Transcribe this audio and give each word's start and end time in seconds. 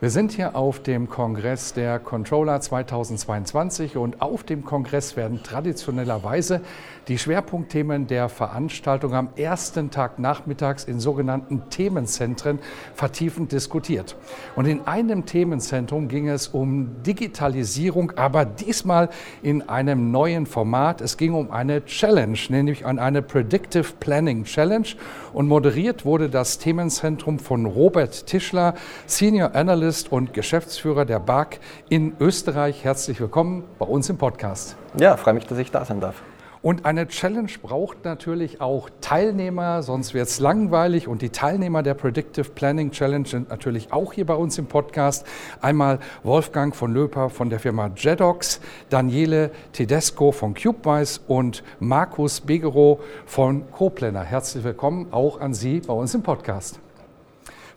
Wir 0.00 0.10
sind 0.10 0.30
hier 0.30 0.54
auf 0.54 0.80
dem 0.80 1.08
Kongress 1.08 1.72
der 1.72 1.98
Controller 1.98 2.60
2022 2.60 3.96
und 3.96 4.22
auf 4.22 4.44
dem 4.44 4.64
Kongress 4.64 5.16
werden 5.16 5.42
traditionellerweise 5.42 6.60
die 7.08 7.18
Schwerpunktthemen 7.18 8.06
der 8.06 8.28
Veranstaltung 8.28 9.12
am 9.14 9.30
ersten 9.34 9.90
Tag 9.90 10.20
nachmittags 10.20 10.84
in 10.84 11.00
sogenannten 11.00 11.68
Themenzentren 11.70 12.60
vertiefend 12.94 13.50
diskutiert. 13.50 14.14
Und 14.54 14.66
in 14.66 14.86
einem 14.86 15.26
Themenzentrum 15.26 16.06
ging 16.06 16.28
es 16.28 16.46
um 16.46 17.02
Digitalisierung, 17.02 18.12
aber 18.12 18.44
diesmal 18.44 19.08
in 19.42 19.68
einem 19.68 20.12
neuen 20.12 20.46
Format. 20.46 21.00
Es 21.00 21.16
ging 21.16 21.34
um 21.34 21.50
eine 21.50 21.84
Challenge, 21.86 22.38
nämlich 22.50 22.86
an 22.86 23.00
eine 23.00 23.20
Predictive 23.20 23.94
Planning 23.98 24.44
Challenge. 24.44 24.86
Und 25.32 25.48
moderiert 25.48 26.04
wurde 26.04 26.30
das 26.30 26.58
Themenzentrum 26.58 27.40
von 27.40 27.66
Robert 27.66 28.26
Tischler, 28.26 28.74
Senior 29.06 29.56
Analyst 29.56 29.87
Journalist 29.88 30.12
und 30.12 30.34
Geschäftsführer 30.34 31.06
der 31.06 31.18
BAG 31.18 31.60
in 31.88 32.12
Österreich. 32.20 32.84
Herzlich 32.84 33.22
willkommen 33.22 33.64
bei 33.78 33.86
uns 33.86 34.10
im 34.10 34.18
Podcast. 34.18 34.76
Ja, 34.98 35.16
freue 35.16 35.32
mich, 35.32 35.46
dass 35.46 35.56
ich 35.56 35.70
da 35.70 35.82
sein 35.82 35.98
darf. 35.98 36.22
Und 36.60 36.84
eine 36.84 37.08
Challenge 37.08 37.50
braucht 37.62 38.04
natürlich 38.04 38.60
auch 38.60 38.90
Teilnehmer, 39.00 39.82
sonst 39.82 40.12
wird 40.12 40.28
es 40.28 40.40
langweilig. 40.40 41.08
Und 41.08 41.22
die 41.22 41.30
Teilnehmer 41.30 41.82
der 41.82 41.94
Predictive 41.94 42.50
Planning 42.50 42.90
Challenge 42.90 43.26
sind 43.26 43.48
natürlich 43.48 43.90
auch 43.90 44.12
hier 44.12 44.26
bei 44.26 44.34
uns 44.34 44.58
im 44.58 44.66
Podcast. 44.66 45.24
Einmal 45.62 46.00
Wolfgang 46.22 46.76
von 46.76 46.92
Löper 46.92 47.30
von 47.30 47.48
der 47.48 47.58
Firma 47.58 47.90
Jedox, 47.96 48.60
Daniele 48.90 49.52
Tedesco 49.72 50.32
von 50.32 50.52
CubeWise 50.52 51.20
und 51.28 51.64
Markus 51.80 52.42
Begerow 52.42 53.00
von 53.24 53.64
CoPlanner. 53.72 54.22
Herzlich 54.22 54.64
willkommen 54.64 55.06
auch 55.12 55.40
an 55.40 55.54
Sie 55.54 55.80
bei 55.80 55.94
uns 55.94 56.14
im 56.14 56.22
Podcast. 56.22 56.78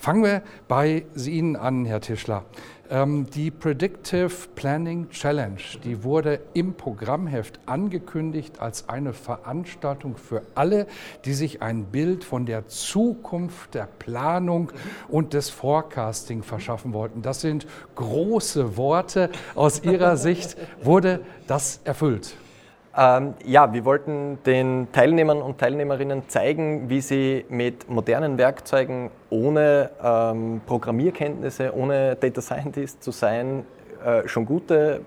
Fangen 0.01 0.23
wir 0.23 0.41
bei 0.67 1.05
Ihnen 1.15 1.55
an, 1.55 1.85
Herr 1.85 2.01
Tischler. 2.01 2.43
Ähm, 2.89 3.27
die 3.35 3.51
Predictive 3.51 4.31
Planning 4.55 5.11
Challenge, 5.11 5.61
die 5.83 6.03
wurde 6.03 6.39
im 6.55 6.73
Programmheft 6.73 7.59
angekündigt 7.67 8.59
als 8.59 8.89
eine 8.89 9.13
Veranstaltung 9.13 10.17
für 10.17 10.41
alle, 10.55 10.87
die 11.23 11.35
sich 11.35 11.61
ein 11.61 11.85
Bild 11.85 12.23
von 12.23 12.47
der 12.47 12.67
Zukunft 12.67 13.75
der 13.75 13.87
Planung 13.99 14.71
und 15.07 15.35
des 15.35 15.51
Forecasting 15.51 16.41
verschaffen 16.41 16.93
wollten. 16.93 17.21
Das 17.21 17.41
sind 17.41 17.67
große 17.93 18.77
Worte. 18.77 19.29
Aus 19.53 19.83
Ihrer 19.83 20.17
Sicht 20.17 20.57
wurde 20.81 21.19
das 21.45 21.79
erfüllt? 21.83 22.35
Ähm, 22.97 23.35
ja, 23.45 23.73
wir 23.73 23.85
wollten 23.85 24.39
den 24.45 24.87
Teilnehmern 24.91 25.41
und 25.41 25.57
Teilnehmerinnen 25.57 26.27
zeigen, 26.27 26.89
wie 26.89 26.99
sie 26.99 27.45
mit 27.47 27.89
modernen 27.89 28.37
Werkzeugen 28.37 29.11
ohne 29.29 29.91
ähm, 30.03 30.61
Programmierkenntnisse, 30.65 31.73
ohne 31.73 32.17
Data 32.17 32.41
Scientist 32.41 33.01
zu 33.01 33.11
sein, 33.11 33.65
äh, 34.05 34.27
schon 34.27 34.45
gute 34.45 35.01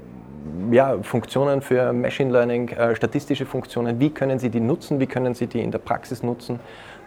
ja, 0.70 0.96
Funktionen 1.02 1.60
für 1.60 1.92
Machine 1.92 2.30
Learning, 2.32 2.68
äh, 2.68 2.96
statistische 2.96 3.44
Funktionen, 3.44 4.00
wie 4.00 4.10
können 4.10 4.38
Sie 4.38 4.50
die 4.50 4.60
nutzen, 4.60 4.98
wie 5.00 5.06
können 5.06 5.34
Sie 5.34 5.46
die 5.46 5.60
in 5.60 5.70
der 5.70 5.78
Praxis 5.78 6.22
nutzen. 6.22 6.60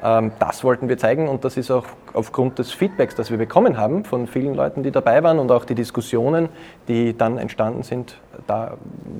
Ähm, 0.04 0.32
das 0.40 0.64
wollten 0.64 0.90
wir 0.90 0.98
zeigen 0.98 1.28
und 1.28 1.44
das 1.44 1.58
ist 1.58 1.72
auch 1.72 1.86
aufgrund 2.14 2.60
des 2.60 2.72
Feedbacks, 2.72 3.16
das 3.16 3.32
wir 3.32 3.38
bekommen 3.38 3.78
haben 3.78 4.04
von 4.04 4.28
vielen 4.28 4.54
Leuten, 4.54 4.84
die 4.84 4.92
dabei 4.92 5.24
waren 5.24 5.40
und 5.40 5.52
auch 5.52 5.66
die 5.66 5.76
Diskussionen, 5.76 6.50
die 6.88 7.18
dann 7.18 7.38
entstanden 7.38 7.84
sind, 7.84 8.20
da 8.46 8.78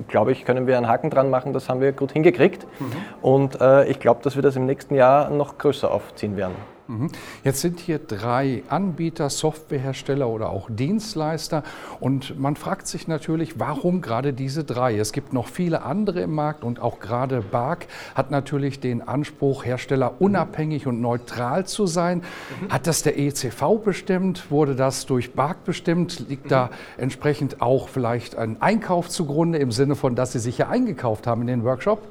glaube 0.08 0.32
ich, 0.32 0.46
können 0.46 0.68
wir 0.68 0.78
einen 0.78 0.88
Haken 0.88 1.10
dran 1.10 1.30
machen, 1.30 1.54
das 1.54 1.70
haben 1.70 1.82
wir 1.82 1.92
gut 1.92 2.12
hingekriegt 2.12 2.68
mhm. 2.80 2.92
und 3.22 3.62
äh, 3.62 3.86
ich 3.88 4.00
glaube, 4.00 4.22
dass 4.24 4.36
wir 4.36 4.44
das 4.44 4.56
im 4.56 4.66
nächsten 4.66 4.96
Jahr 4.96 5.30
noch 5.30 5.58
größer 5.58 5.92
aufziehen 5.92 6.38
werden. 6.38 6.56
Mhm. 6.88 7.10
Jetzt 7.44 7.62
sind 7.62 7.80
hier 7.80 8.00
drei 8.00 8.64
Anbieter, 8.70 9.30
Softwarehersteller 9.30 10.28
oder 10.28 10.50
auch 10.50 10.70
Dienstleister 10.70 11.64
und 12.00 12.40
man 12.40 12.56
fragt 12.56 12.88
sich 12.88 13.08
natürlich, 13.08 13.60
warum 13.60 14.02
gerade 14.02 14.34
diese 14.34 14.64
drei? 14.64 14.98
Es 14.98 15.12
gibt 15.12 15.34
noch 15.34 15.48
viele 15.48 15.84
andere 15.84 16.22
im 16.22 16.34
Markt 16.34 16.64
und 16.64 16.82
auch 16.82 17.00
gerade 17.00 17.42
BARC 17.42 17.88
hat 18.16 18.32
natürlich 18.32 18.80
den 18.80 19.08
Anspruch, 19.08 19.66
Hersteller 19.66 20.22
unabhängig 20.22 20.88
und 20.88 21.02
neutral 21.02 21.66
zu 21.66 21.88
sein. 21.88 22.24
Mhm. 22.62 22.72
Hat 22.72 22.88
das 22.88 23.04
der 23.04 23.18
ECV 23.20 23.80
bestimmt? 23.84 24.50
Wurde 24.50 24.76
das 24.76 25.06
durch 25.06 25.34
BARC 25.34 25.64
bestimmt? 25.66 26.28
Liegt 26.30 26.46
mhm. 26.46 26.50
da 26.50 26.70
entsprechend 26.98 27.62
auch 27.62 27.90
vielleicht 27.90 28.36
ein 28.36 28.62
Einkauf 28.62 29.10
zugrunde 29.10 29.58
im 29.58 29.72
Sinne 29.72 29.96
von, 29.96 30.16
dass 30.16 30.32
Sie 30.32 30.40
sich 30.40 30.58
ja 30.58 30.70
eingekauft 30.70 31.28
haben 31.28 31.42
in 31.42 31.48
den 31.48 31.64
Workshop? 31.64 32.02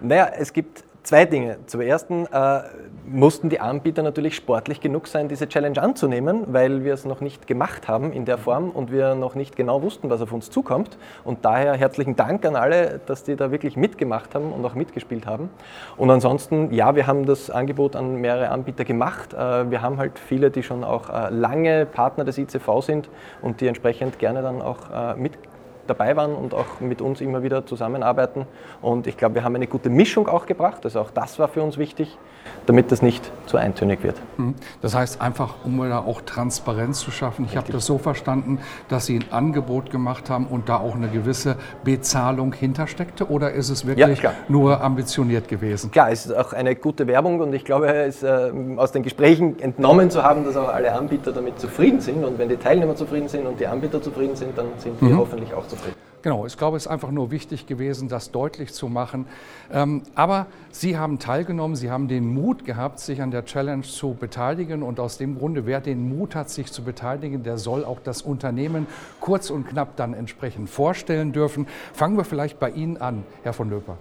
Naja, 0.00 0.30
es 0.36 0.52
gibt 0.52 0.84
Zwei 1.04 1.24
Dinge. 1.24 1.56
Zum 1.66 1.80
ersten 1.80 2.26
äh, 2.26 2.60
mussten 3.04 3.48
die 3.48 3.58
Anbieter 3.58 4.04
natürlich 4.04 4.36
sportlich 4.36 4.80
genug 4.80 5.08
sein, 5.08 5.26
diese 5.26 5.48
Challenge 5.48 5.82
anzunehmen, 5.82 6.44
weil 6.52 6.84
wir 6.84 6.94
es 6.94 7.04
noch 7.04 7.20
nicht 7.20 7.48
gemacht 7.48 7.88
haben 7.88 8.12
in 8.12 8.24
der 8.24 8.38
Form 8.38 8.70
und 8.70 8.92
wir 8.92 9.16
noch 9.16 9.34
nicht 9.34 9.56
genau 9.56 9.82
wussten, 9.82 10.10
was 10.10 10.20
auf 10.20 10.32
uns 10.32 10.48
zukommt. 10.48 10.96
Und 11.24 11.44
daher 11.44 11.74
herzlichen 11.74 12.14
Dank 12.14 12.46
an 12.46 12.54
alle, 12.54 13.00
dass 13.04 13.24
die 13.24 13.34
da 13.34 13.50
wirklich 13.50 13.76
mitgemacht 13.76 14.36
haben 14.36 14.52
und 14.52 14.64
auch 14.64 14.76
mitgespielt 14.76 15.26
haben. 15.26 15.50
Und 15.96 16.08
ansonsten, 16.08 16.72
ja, 16.72 16.94
wir 16.94 17.08
haben 17.08 17.26
das 17.26 17.50
Angebot 17.50 17.96
an 17.96 18.20
mehrere 18.20 18.50
Anbieter 18.50 18.84
gemacht. 18.84 19.34
Äh, 19.34 19.72
wir 19.72 19.82
haben 19.82 19.98
halt 19.98 20.20
viele, 20.20 20.52
die 20.52 20.62
schon 20.62 20.84
auch 20.84 21.10
äh, 21.10 21.30
lange 21.30 21.84
Partner 21.84 22.24
des 22.24 22.38
ICV 22.38 22.80
sind 22.80 23.08
und 23.40 23.60
die 23.60 23.66
entsprechend 23.66 24.20
gerne 24.20 24.40
dann 24.40 24.62
auch 24.62 24.78
äh, 24.94 25.16
mitgespielt 25.16 25.51
dabei 25.86 26.16
waren 26.16 26.34
und 26.34 26.54
auch 26.54 26.80
mit 26.80 27.00
uns 27.00 27.20
immer 27.20 27.42
wieder 27.42 27.66
zusammenarbeiten. 27.66 28.46
Und 28.80 29.06
ich 29.06 29.16
glaube, 29.16 29.36
wir 29.36 29.44
haben 29.44 29.56
eine 29.56 29.66
gute 29.66 29.90
Mischung 29.90 30.28
auch 30.28 30.46
gebracht. 30.46 30.84
Also 30.84 31.00
auch 31.00 31.10
das 31.10 31.38
war 31.38 31.48
für 31.48 31.62
uns 31.62 31.78
wichtig, 31.78 32.18
damit 32.66 32.92
das 32.92 33.02
nicht 33.02 33.30
zu 33.46 33.56
eintönig 33.56 34.02
wird. 34.02 34.16
Mhm. 34.36 34.54
Das 34.80 34.94
heißt 34.94 35.20
einfach, 35.20 35.56
um 35.64 35.78
da 35.88 35.98
auch 35.98 36.20
Transparenz 36.22 37.00
zu 37.00 37.10
schaffen. 37.10 37.44
Ich 37.44 37.56
habe 37.56 37.72
das 37.72 37.86
so 37.86 37.98
verstanden, 37.98 38.58
dass 38.88 39.06
Sie 39.06 39.16
ein 39.16 39.24
Angebot 39.32 39.90
gemacht 39.90 40.30
haben 40.30 40.46
und 40.46 40.68
da 40.68 40.76
auch 40.76 40.94
eine 40.94 41.08
gewisse 41.08 41.56
Bezahlung 41.84 42.52
hintersteckte 42.52 43.28
oder 43.28 43.52
ist 43.52 43.68
es 43.68 43.86
wirklich 43.86 44.22
ja, 44.22 44.32
nur 44.48 44.80
ambitioniert 44.80 45.48
gewesen? 45.48 45.90
Klar, 45.90 46.10
es 46.10 46.26
ist 46.26 46.36
auch 46.36 46.52
eine 46.52 46.76
gute 46.76 47.06
Werbung 47.06 47.40
und 47.40 47.52
ich 47.52 47.64
glaube, 47.64 47.92
es 47.92 48.16
ist 48.16 48.22
äh, 48.22 48.52
aus 48.76 48.92
den 48.92 49.02
Gesprächen 49.02 49.58
entnommen 49.60 50.10
zu 50.10 50.22
haben, 50.22 50.44
dass 50.44 50.56
auch 50.56 50.68
alle 50.68 50.92
Anbieter 50.92 51.32
damit 51.32 51.58
zufrieden 51.58 52.00
sind 52.00 52.24
und 52.24 52.38
wenn 52.38 52.48
die 52.48 52.56
Teilnehmer 52.56 52.94
zufrieden 52.94 53.28
sind 53.28 53.46
und 53.46 53.58
die 53.60 53.66
Anbieter 53.66 54.00
zufrieden 54.00 54.36
sind, 54.36 54.56
dann 54.56 54.66
sind 54.78 55.00
wir 55.00 55.10
mhm. 55.10 55.18
hoffentlich 55.18 55.52
auch 55.54 55.66
zufrieden. 55.66 55.96
Genau, 56.22 56.46
ich 56.46 56.56
glaube, 56.56 56.76
es 56.76 56.86
ist 56.86 56.90
einfach 56.90 57.10
nur 57.10 57.32
wichtig 57.32 57.66
gewesen, 57.66 58.08
das 58.08 58.30
deutlich 58.30 58.72
zu 58.72 58.88
machen. 58.88 59.26
Ähm, 59.72 60.02
aber 60.14 60.46
Sie 60.70 60.96
haben 60.96 61.18
teilgenommen, 61.18 61.74
Sie 61.74 61.90
haben 61.90 62.06
den 62.06 62.32
Mut 62.32 62.64
gehabt, 62.64 63.00
sich 63.00 63.20
an 63.20 63.32
der 63.32 63.44
Challenge 63.44 63.82
zu 63.82 64.14
beteiligen. 64.14 64.84
Und 64.84 65.00
aus 65.00 65.18
dem 65.18 65.36
Grunde, 65.36 65.66
wer 65.66 65.80
den 65.80 66.08
Mut 66.08 66.36
hat, 66.36 66.48
sich 66.48 66.72
zu 66.72 66.84
beteiligen, 66.84 67.42
der 67.42 67.58
soll 67.58 67.84
auch 67.84 67.98
das 67.98 68.22
Unternehmen 68.22 68.86
kurz 69.20 69.50
und 69.50 69.66
knapp 69.66 69.96
dann 69.96 70.14
entsprechend 70.14 70.70
vorstellen 70.70 71.32
dürfen. 71.32 71.66
Fangen 71.92 72.16
wir 72.16 72.24
vielleicht 72.24 72.60
bei 72.60 72.70
Ihnen 72.70 72.98
an, 72.98 73.24
Herr 73.42 73.52
von 73.52 73.68
Löper. 73.68 73.98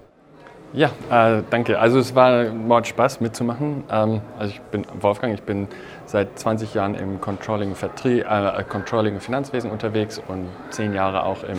Ja, 0.74 0.92
äh, 1.10 1.44
danke. 1.50 1.80
Also 1.80 2.00
es 2.00 2.16
war 2.16 2.46
Mord 2.52 2.88
Spaß 2.88 3.20
mitzumachen. 3.20 3.84
Ähm, 3.92 4.22
also 4.40 4.54
ich 4.54 4.62
bin 4.62 4.86
Wolfgang, 5.02 5.34
ich 5.34 5.42
bin 5.42 5.68
seit 6.06 6.40
20 6.40 6.74
Jahren 6.76 6.96
im 6.96 7.20
Controlling, 7.20 7.76
Vertrieb, 7.76 8.26
äh, 8.30 8.64
Controlling 8.64 9.20
Finanzwesen 9.20 9.70
unterwegs 9.70 10.22
und 10.28 10.48
zehn 10.70 10.94
Jahre 10.94 11.26
auch 11.26 11.44
im 11.44 11.58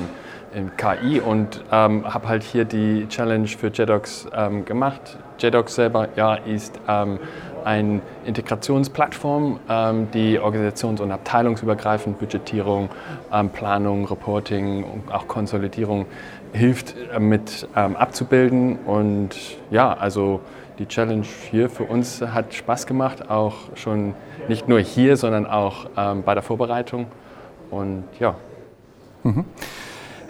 in 0.54 0.70
KI 0.76 1.20
und 1.20 1.64
ähm, 1.70 2.04
habe 2.12 2.28
halt 2.28 2.42
hier 2.42 2.64
die 2.64 3.06
Challenge 3.08 3.46
für 3.46 3.68
JEDOX 3.68 4.28
ähm, 4.34 4.64
gemacht. 4.64 5.18
JEDOX 5.38 5.74
selber 5.74 6.08
ja, 6.16 6.34
ist 6.34 6.78
ähm, 6.88 7.18
eine 7.64 8.00
Integrationsplattform, 8.24 9.60
ähm, 9.68 10.08
die 10.12 10.38
organisations- 10.38 11.00
und 11.00 11.10
abteilungsübergreifend 11.10 12.18
Budgetierung, 12.18 12.88
ähm, 13.32 13.50
Planung, 13.50 14.06
Reporting 14.06 14.84
und 14.84 15.12
auch 15.12 15.28
Konsolidierung 15.28 16.06
hilft, 16.52 16.94
äh, 17.12 17.18
mit 17.18 17.68
ähm, 17.76 17.96
abzubilden. 17.96 18.78
Und 18.84 19.36
ja, 19.70 19.92
also 19.92 20.40
die 20.78 20.86
Challenge 20.86 21.26
hier 21.50 21.70
für 21.70 21.84
uns 21.84 22.20
hat 22.20 22.54
Spaß 22.54 22.86
gemacht, 22.86 23.30
auch 23.30 23.54
schon 23.74 24.14
nicht 24.48 24.68
nur 24.68 24.80
hier, 24.80 25.16
sondern 25.16 25.46
auch 25.46 25.86
bei 25.94 26.34
der 26.34 26.42
Vorbereitung. 26.42 27.06
Und 27.70 28.04
ja. 28.18 28.34
Mhm. 29.22 29.44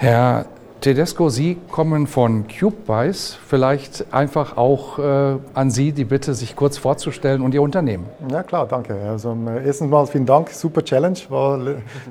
Herr 0.02 0.51
Tedesco, 0.82 1.28
Sie 1.28 1.58
kommen 1.70 2.08
von 2.08 2.46
CubeWise. 2.48 3.36
Vielleicht 3.46 4.12
einfach 4.12 4.56
auch 4.56 4.98
äh, 4.98 5.36
an 5.54 5.70
Sie 5.70 5.92
die 5.92 6.04
Bitte, 6.04 6.34
sich 6.34 6.56
kurz 6.56 6.76
vorzustellen 6.76 7.40
und 7.40 7.54
Ihr 7.54 7.62
Unternehmen. 7.62 8.06
Ja, 8.28 8.42
klar, 8.42 8.66
danke. 8.66 8.96
Also, 9.08 9.30
äh, 9.46 9.64
erstens 9.64 9.88
mal 9.88 10.04
vielen 10.08 10.26
Dank, 10.26 10.50
super 10.50 10.84
Challenge. 10.84 11.16
War 11.28 11.60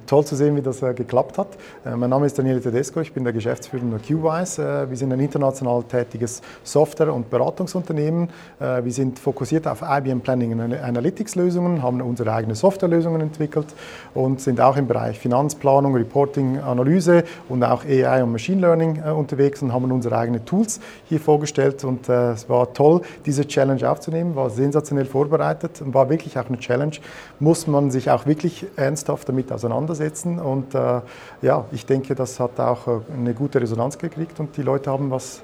toll 0.07 0.23
zu 0.23 0.37
sehen, 0.37 0.55
wie 0.55 0.61
das 0.61 0.81
äh, 0.81 0.93
geklappt 0.93 1.37
hat. 1.37 1.49
Äh, 1.85 1.97
mein 1.97 2.09
Name 2.09 2.25
ist 2.25 2.39
Daniele 2.39 2.61
Tedesco, 2.61 3.01
ich 3.01 3.11
bin 3.11 3.25
der 3.25 3.33
Geschäftsführer 3.33 3.83
der 3.83 3.99
CubeWise. 3.99 4.61
Äh, 4.61 4.89
wir 4.89 4.95
sind 4.95 5.11
ein 5.11 5.19
international 5.19 5.83
tätiges 5.83 6.41
Software- 6.63 7.13
und 7.13 7.29
Beratungsunternehmen. 7.29 8.29
Äh, 8.61 8.85
wir 8.85 8.93
sind 8.93 9.19
fokussiert 9.19 9.67
auf 9.67 9.81
IBM 9.81 10.21
Planning 10.21 10.57
und 10.57 10.73
Analytics-Lösungen, 10.81 11.83
haben 11.83 11.99
unsere 11.99 12.31
eigenen 12.31 12.55
Softwarelösungen 12.55 13.19
entwickelt 13.19 13.67
und 14.13 14.39
sind 14.39 14.61
auch 14.61 14.77
im 14.77 14.87
Bereich 14.87 15.19
Finanzplanung, 15.19 15.93
Reporting, 15.93 16.59
Analyse 16.59 17.25
und 17.49 17.65
auch 17.65 17.83
AI 17.83 18.23
und 18.23 18.31
Machine 18.31 18.60
Learning 18.61 19.01
äh, 19.05 19.09
unterwegs 19.09 19.61
und 19.61 19.73
haben 19.73 19.91
unsere 19.91 20.17
eigenen 20.17 20.45
Tools 20.45 20.79
hier 21.09 21.19
vorgestellt. 21.19 21.83
Und 21.83 22.07
äh, 22.07 22.31
es 22.31 22.47
war 22.47 22.73
toll, 22.73 23.01
diese 23.25 23.47
Challenge 23.47 23.89
aufzunehmen, 23.89 24.35
war 24.35 24.49
sensationell 24.49 25.05
vorbereitet 25.05 25.81
und 25.81 25.93
war 25.93 26.09
wirklich 26.09 26.37
auch 26.39 26.47
eine 26.47 26.59
Challenge. 26.59 26.95
Muss 27.39 27.67
man 27.67 27.91
sich 27.91 28.09
auch 28.09 28.25
wirklich 28.25 28.65
ernsthaft 28.75 29.27
damit 29.27 29.51
auseinandersetzen. 29.51 30.39
Und 30.39 30.73
äh, 30.75 31.01
ja, 31.41 31.65
ich 31.71 31.85
denke, 31.85 32.15
das 32.15 32.39
hat 32.39 32.59
auch 32.59 32.87
eine 33.13 33.33
gute 33.33 33.59
Resonanz 33.59 33.97
gekriegt 33.97 34.39
und 34.39 34.55
die 34.57 34.61
Leute 34.61 34.91
haben 34.91 35.11
was 35.11 35.41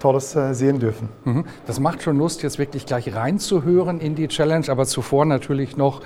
Tolles 0.00 0.34
sehen 0.52 0.78
dürfen. 0.78 1.10
Mhm. 1.24 1.44
Das 1.66 1.78
macht 1.78 2.02
schon 2.02 2.16
Lust, 2.16 2.42
jetzt 2.42 2.58
wirklich 2.58 2.86
gleich 2.86 3.14
reinzuhören 3.14 4.00
in 4.00 4.14
die 4.14 4.26
Challenge, 4.28 4.64
aber 4.70 4.86
zuvor 4.86 5.26
natürlich 5.26 5.76
noch 5.76 6.00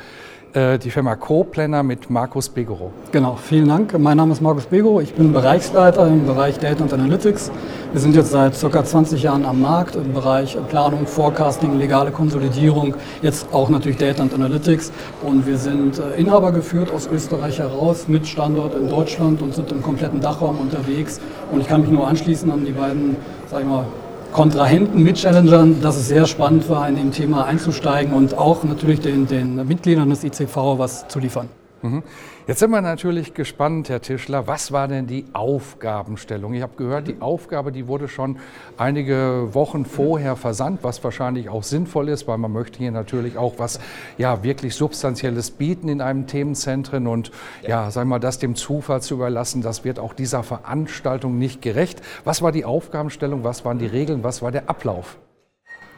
die 0.55 0.91
Firma 0.91 1.17
Co-Planner 1.17 1.83
mit 1.83 2.11
Markus 2.11 2.49
Begoro. 2.49 2.93
Genau, 3.11 3.37
vielen 3.37 3.69
Dank. 3.69 3.99
Mein 3.99 4.19
Name 4.19 4.33
ist 4.33 4.43
Markus 4.43 4.67
Begoro. 4.67 5.01
Ich 5.01 5.15
bin 5.15 5.33
Bereichsleiter 5.33 6.07
im 6.07 6.27
Bereich 6.27 6.59
Data 6.59 6.85
und 6.85 6.93
Analytics. 6.93 7.51
Wir 7.93 8.01
sind 8.01 8.15
jetzt 8.15 8.31
seit 8.31 8.59
ca. 8.59 8.85
20 8.85 9.23
Jahren 9.23 9.45
am 9.45 9.61
Markt 9.61 9.97
im 9.97 10.13
Bereich 10.13 10.57
Planung, 10.69 11.07
Forecasting, 11.07 11.79
legale 11.79 12.11
Konsolidierung, 12.11 12.95
jetzt 13.23 13.47
auch 13.53 13.69
natürlich 13.69 13.99
Data 13.99 14.23
und 14.23 14.35
Analytics. 14.35 14.93
Und 15.23 15.47
wir 15.47 15.59
sind 15.59 15.99
äh, 15.99 16.21
Inhaber 16.21 16.53
geführt 16.53 16.91
aus 16.91 17.07
Österreich 17.07 17.59
heraus 17.59 18.09
mit 18.09 18.27
Standort 18.27 18.75
in 18.75 18.89
Deutschland 18.89 19.43
und 19.43 19.55
sind 19.55 19.73
im 19.73 19.83
kompletten 19.83 20.21
Dachraum 20.21 20.59
unterwegs. 20.59 21.21
Und 21.51 21.61
ich 21.61 21.69
kann 21.69 21.83
mich 21.83 21.91
nur 21.91 22.07
anschließen 22.07 22.51
an 22.51 22.65
die 22.65 22.73
beiden, 22.73 23.17
sag 23.51 23.61
ich 23.61 23.67
mal, 23.67 23.85
Kontrahenten, 24.33 25.03
Mitchallengern, 25.03 25.83
dass 25.83 25.97
es 25.97 26.09
sehr 26.09 26.27
spannend 26.27 26.69
war, 26.71 26.89
in 26.89 26.97
dem 26.97 27.13
Thema 27.13 27.45
einzusteigen 27.45 28.15
und 28.15 28.37
auch 28.37 28.65
natürlich 28.65 29.01
den, 29.01 29.27
den 29.27 29.57
Mitgliedern 29.69 30.09
des 30.09 30.25
ICV 30.25 30.79
was 30.79 31.07
zu 31.09 31.19
liefern. 31.19 31.49
Mhm. 31.83 32.03
Jetzt 32.47 32.61
sind 32.61 32.71
wir 32.71 32.81
natürlich 32.81 33.35
gespannt, 33.35 33.89
Herr 33.89 34.01
Tischler, 34.01 34.47
was 34.47 34.73
war 34.73 34.89
denn 34.89 35.07
die 35.07 35.27
Aufgabenstellung? 35.33 36.55
Ich 36.55 36.63
habe 36.63 36.77
gehört, 36.77 37.09
die 37.09 37.21
Aufgabe, 37.21 37.73
die 37.73 37.89
wurde 37.89 38.09
schon 38.09 38.39
einige 38.77 39.49
Wochen 39.53 39.85
vorher 39.85 40.37
versandt, 40.37 40.85
was 40.85 41.03
wahrscheinlich 41.03 41.49
auch 41.49 41.65
sinnvoll 41.65 42.09
ist, 42.09 42.29
weil 42.29 42.39
man 42.39 42.53
möchte 42.53 42.79
hier 42.79 42.93
natürlich 42.93 43.37
auch 43.37 43.55
was 43.59 43.81
ja 44.17 44.43
wirklich 44.45 44.75
substanzielles 44.75 45.51
bieten 45.51 45.89
in 45.89 46.01
einem 46.01 46.27
Themenzentren 46.27 47.07
und 47.07 47.33
ja, 47.67 47.91
sagen 47.91 48.09
wir 48.09 48.17
mal, 48.17 48.19
das 48.21 48.39
dem 48.39 48.55
Zufall 48.55 49.03
zu 49.03 49.15
überlassen, 49.15 49.63
das 49.63 49.85
wird 49.85 49.99
auch 49.99 50.15
dieser 50.15 50.43
Veranstaltung 50.43 51.39
nicht 51.39 51.63
gerecht. 51.63 52.01
Was 52.25 52.43
war 52.43 52.53
die 52.53 52.65
Aufgabenstellung? 52.65 53.45
Was 53.45 53.65
waren 53.65 53.79
die 53.79 53.87
Regeln? 53.87 54.23
Was 54.23 54.41
war 54.41 54.53
der 54.53 54.69
Ablauf? 54.71 55.19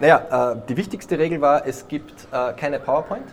Naja, 0.01 0.53
äh, 0.53 0.57
die 0.69 0.77
wichtigste 0.77 1.19
Regel 1.19 1.41
war, 1.41 1.67
es 1.67 1.89
gibt 1.89 2.27
äh, 2.33 2.53
keine 2.55 2.81
PowerPoint. 2.81 3.25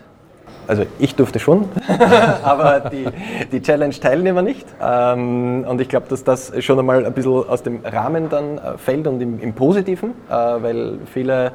Also 0.71 0.85
ich 0.99 1.15
durfte 1.15 1.37
schon, 1.37 1.67
aber 2.43 2.79
die, 2.89 3.05
die 3.51 3.61
Challenge-Teilnehmer 3.61 4.41
nicht. 4.41 4.65
Ähm, 4.81 5.65
und 5.67 5.81
ich 5.81 5.89
glaube, 5.89 6.07
dass 6.07 6.23
das 6.23 6.53
schon 6.63 6.79
einmal 6.79 7.05
ein 7.05 7.11
bisschen 7.11 7.43
aus 7.49 7.61
dem 7.61 7.81
Rahmen 7.83 8.29
dann 8.29 8.57
äh, 8.57 8.77
fällt 8.77 9.05
und 9.05 9.19
im, 9.19 9.37
im 9.41 9.51
Positiven, 9.51 10.11
äh, 10.29 10.33
weil 10.33 10.99
viele 11.07 11.51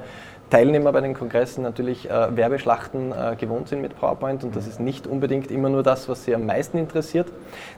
Teilnehmer 0.50 0.92
bei 0.92 1.00
den 1.00 1.14
Kongressen 1.14 1.62
natürlich 1.62 2.10
äh, 2.10 2.36
Werbeschlachten 2.36 3.14
gewohnt 3.38 3.68
sind 3.68 3.80
mit 3.80 3.98
PowerPoint 3.98 4.44
und 4.44 4.54
das 4.54 4.66
ist 4.66 4.80
nicht 4.80 5.06
unbedingt 5.06 5.50
immer 5.50 5.70
nur 5.70 5.82
das, 5.82 6.10
was 6.10 6.26
sie 6.26 6.34
am 6.34 6.44
meisten 6.44 6.76
interessiert. 6.76 7.28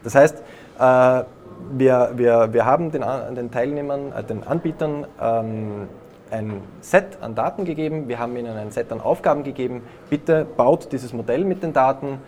Das 0.02 0.16
heißt, 0.16 0.42
wir, 0.78 2.10
wir, 2.16 2.48
wir 2.52 2.64
haben 2.64 2.90
den, 2.90 3.04
den 3.36 3.50
Teilnehmern, 3.52 4.12
den 4.28 4.44
Anbietern 4.44 5.06
ähm, 5.20 5.88
ein 6.30 6.62
Set 6.80 7.18
an 7.20 7.34
Daten 7.34 7.64
gegeben, 7.64 8.08
wir 8.08 8.18
haben 8.18 8.36
ihnen 8.36 8.56
ein 8.56 8.70
Set 8.70 8.92
an 8.92 9.00
Aufgaben 9.00 9.44
gegeben. 9.44 9.82
Bitte 10.10 10.44
baut 10.44 10.92
dieses 10.92 11.12
Modell 11.12 11.44
mit 11.44 11.62
den 11.62 11.72
Daten, 11.72 12.20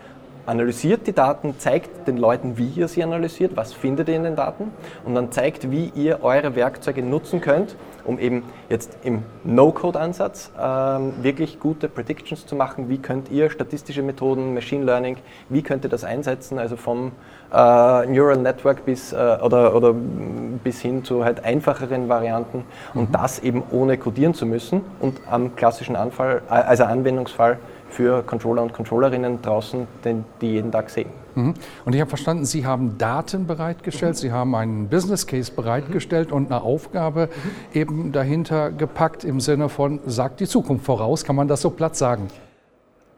analysiert 0.46 1.06
die 1.06 1.12
Daten, 1.12 1.54
zeigt 1.58 2.08
den 2.08 2.16
Leuten, 2.16 2.58
wie 2.58 2.68
ihr 2.68 2.88
sie 2.88 3.02
analysiert, 3.02 3.56
was 3.56 3.72
findet 3.72 4.08
ihr 4.08 4.16
in 4.16 4.24
den 4.24 4.36
Daten 4.36 4.72
und 5.04 5.14
dann 5.14 5.32
zeigt, 5.32 5.70
wie 5.70 5.92
ihr 5.94 6.22
eure 6.22 6.56
Werkzeuge 6.56 7.02
nutzen 7.02 7.40
könnt, 7.40 7.76
um 8.04 8.18
eben 8.18 8.42
jetzt 8.68 8.96
im 9.04 9.22
No-Code-Ansatz 9.44 10.50
ähm, 10.60 11.12
wirklich 11.22 11.60
gute 11.60 11.88
Predictions 11.88 12.46
zu 12.46 12.56
machen. 12.56 12.88
Wie 12.88 12.98
könnt 12.98 13.30
ihr 13.30 13.50
statistische 13.50 14.02
Methoden, 14.02 14.54
Machine 14.54 14.84
Learning, 14.84 15.16
wie 15.48 15.62
könnt 15.62 15.84
ihr 15.84 15.90
das 15.90 16.04
einsetzen, 16.04 16.58
also 16.58 16.76
vom 16.76 17.12
äh, 17.52 18.06
Neural 18.06 18.38
Network 18.38 18.84
bis, 18.84 19.12
äh, 19.12 19.16
oder, 19.42 19.74
oder 19.74 19.92
bis 19.92 20.80
hin 20.80 21.04
zu 21.04 21.24
halt 21.24 21.44
einfacheren 21.44 22.08
Varianten 22.08 22.64
und 22.94 23.10
mhm. 23.10 23.12
das 23.12 23.40
eben 23.40 23.62
ohne 23.70 23.98
codieren 23.98 24.34
zu 24.34 24.46
müssen 24.46 24.82
und 25.00 25.20
am 25.28 25.56
klassischen 25.56 25.96
Anfall, 25.96 26.42
äh, 26.48 26.54
also 26.54 26.84
Anwendungsfall 26.84 27.58
für 27.90 28.22
Controller 28.22 28.62
und 28.62 28.72
Controllerinnen 28.72 29.42
draußen, 29.42 29.86
den, 30.04 30.24
die 30.40 30.52
jeden 30.52 30.72
Tag 30.72 30.90
sehen. 30.90 31.10
Mhm. 31.34 31.54
Und 31.84 31.94
ich 31.94 32.00
habe 32.00 32.08
verstanden, 32.08 32.44
Sie 32.44 32.66
haben 32.66 32.98
Daten 32.98 33.46
bereitgestellt, 33.46 34.14
mhm. 34.14 34.18
Sie 34.18 34.32
haben 34.32 34.54
einen 34.54 34.88
Business 34.88 35.26
Case 35.26 35.52
bereitgestellt 35.52 36.30
mhm. 36.30 36.36
und 36.36 36.52
eine 36.52 36.62
Aufgabe 36.62 37.28
mhm. 37.28 37.78
eben 37.78 38.12
dahinter 38.12 38.70
gepackt 38.70 39.24
im 39.24 39.40
Sinne 39.40 39.68
von, 39.68 40.00
sagt 40.06 40.40
die 40.40 40.46
Zukunft 40.46 40.84
voraus, 40.84 41.24
kann 41.24 41.36
man 41.36 41.48
das 41.48 41.62
so 41.62 41.70
platt 41.70 41.96
sagen? 41.96 42.28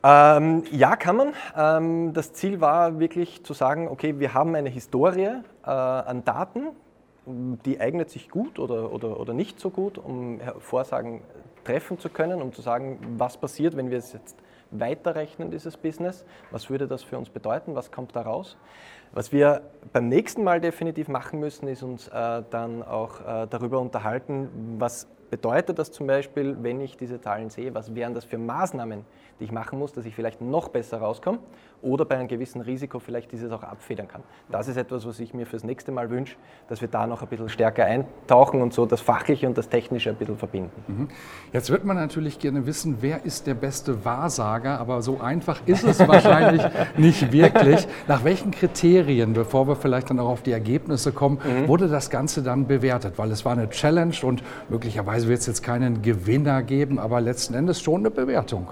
Ähm, 0.04 0.64
ja, 0.72 0.96
kann 0.96 1.16
man. 1.16 1.32
Ähm, 1.56 2.12
das 2.12 2.32
Ziel 2.32 2.60
war 2.60 2.98
wirklich 2.98 3.44
zu 3.44 3.54
sagen, 3.54 3.88
okay, 3.88 4.18
wir 4.18 4.34
haben 4.34 4.54
eine 4.54 4.68
Historie 4.68 5.28
äh, 5.64 5.70
an 5.70 6.25
Daten, 6.25 6.68
die 7.25 7.80
eignet 7.80 8.10
sich 8.10 8.28
gut 8.28 8.58
oder, 8.58 8.92
oder, 8.92 9.20
oder 9.20 9.32
nicht 9.32 9.60
so 9.60 9.70
gut, 9.70 9.96
um 9.96 10.40
Vorsagen 10.58 11.22
treffen 11.62 11.98
zu 11.98 12.08
können, 12.08 12.42
um 12.42 12.52
zu 12.52 12.62
sagen, 12.62 12.98
was 13.16 13.36
passiert, 13.36 13.76
wenn 13.76 13.90
wir 13.90 13.98
es 13.98 14.12
jetzt 14.12 14.36
weiterrechnen, 14.72 15.50
dieses 15.50 15.76
Business, 15.76 16.24
was 16.50 16.70
würde 16.70 16.88
das 16.88 17.02
für 17.02 17.19
uns 17.19 17.30
bedeuten, 17.30 17.74
was 17.74 17.90
kommt 17.90 18.16
da 18.16 18.22
raus. 18.22 18.56
Was 19.12 19.30
wir 19.30 19.62
beim 19.92 20.08
nächsten 20.08 20.42
Mal 20.42 20.61
definitiv 20.61 21.08
machen 21.08 21.38
müssen, 21.38 21.68
ist 21.68 21.82
uns 21.82 22.08
äh, 22.08 22.42
dann 22.50 22.82
auch 22.82 23.20
äh, 23.20 23.47
darüber 23.49 23.80
unterhalten, 23.80 24.76
was 24.78 25.06
bedeutet 25.32 25.78
das 25.78 25.90
zum 25.90 26.06
Beispiel, 26.06 26.58
wenn 26.60 26.82
ich 26.82 26.98
diese 26.98 27.18
Zahlen 27.18 27.48
sehe, 27.48 27.74
was 27.74 27.94
wären 27.94 28.12
das 28.12 28.26
für 28.26 28.36
Maßnahmen, 28.36 29.02
die 29.40 29.44
ich 29.44 29.50
machen 29.50 29.78
muss, 29.78 29.94
dass 29.94 30.04
ich 30.04 30.14
vielleicht 30.14 30.42
noch 30.42 30.68
besser 30.68 30.98
rauskomme 30.98 31.38
oder 31.80 32.04
bei 32.04 32.16
einem 32.16 32.28
gewissen 32.28 32.60
Risiko 32.60 32.98
vielleicht 32.98 33.32
dieses 33.32 33.50
auch 33.50 33.62
abfedern 33.62 34.06
kann. 34.06 34.22
Das 34.50 34.68
ist 34.68 34.76
etwas, 34.76 35.06
was 35.06 35.18
ich 35.18 35.34
mir 35.34 35.46
fürs 35.46 35.64
nächste 35.64 35.90
Mal 35.90 36.10
wünsche, 36.10 36.36
dass 36.68 36.80
wir 36.80 36.88
da 36.88 37.06
noch 37.06 37.22
ein 37.22 37.28
bisschen 37.28 37.48
stärker 37.48 37.84
eintauchen 37.84 38.62
und 38.62 38.72
so 38.72 38.86
das 38.86 39.00
Fachliche 39.00 39.48
und 39.48 39.58
das 39.58 39.68
Technische 39.70 40.10
ein 40.10 40.16
bisschen 40.16 40.36
verbinden. 40.36 40.70
Mhm. 40.86 41.08
Jetzt 41.52 41.70
wird 41.70 41.84
man 41.84 41.96
natürlich 41.96 42.38
gerne 42.38 42.66
wissen, 42.66 42.98
wer 43.00 43.24
ist 43.24 43.46
der 43.46 43.54
beste 43.54 44.04
Wahrsager, 44.04 44.78
aber 44.78 45.02
so 45.02 45.20
einfach 45.20 45.60
ist 45.66 45.84
es 45.84 45.98
wahrscheinlich 46.06 46.62
nicht 46.96 47.32
wirklich. 47.32 47.88
Nach 48.06 48.22
welchen 48.22 48.50
Kriterien, 48.50 49.32
bevor 49.32 49.66
wir 49.66 49.76
vielleicht 49.76 50.10
dann 50.10 50.20
auch 50.20 50.28
auf 50.28 50.42
die 50.42 50.52
Ergebnisse 50.52 51.10
kommen, 51.10 51.38
mhm. 51.42 51.68
wurde 51.68 51.88
das 51.88 52.10
Ganze 52.10 52.42
dann 52.42 52.66
bewertet? 52.66 53.14
Weil 53.16 53.30
es 53.32 53.44
war 53.44 53.52
eine 53.52 53.70
Challenge 53.70 54.14
und 54.22 54.42
möglicherweise 54.68 55.22
wird 55.29 55.41
es 55.41 55.47
jetzt 55.47 55.62
keinen 55.62 56.02
Gewinner 56.02 56.62
geben, 56.62 56.99
aber 56.99 57.21
letzten 57.21 57.55
Endes 57.55 57.81
schon 57.81 58.00
eine 58.00 58.11
Bewertung. 58.11 58.69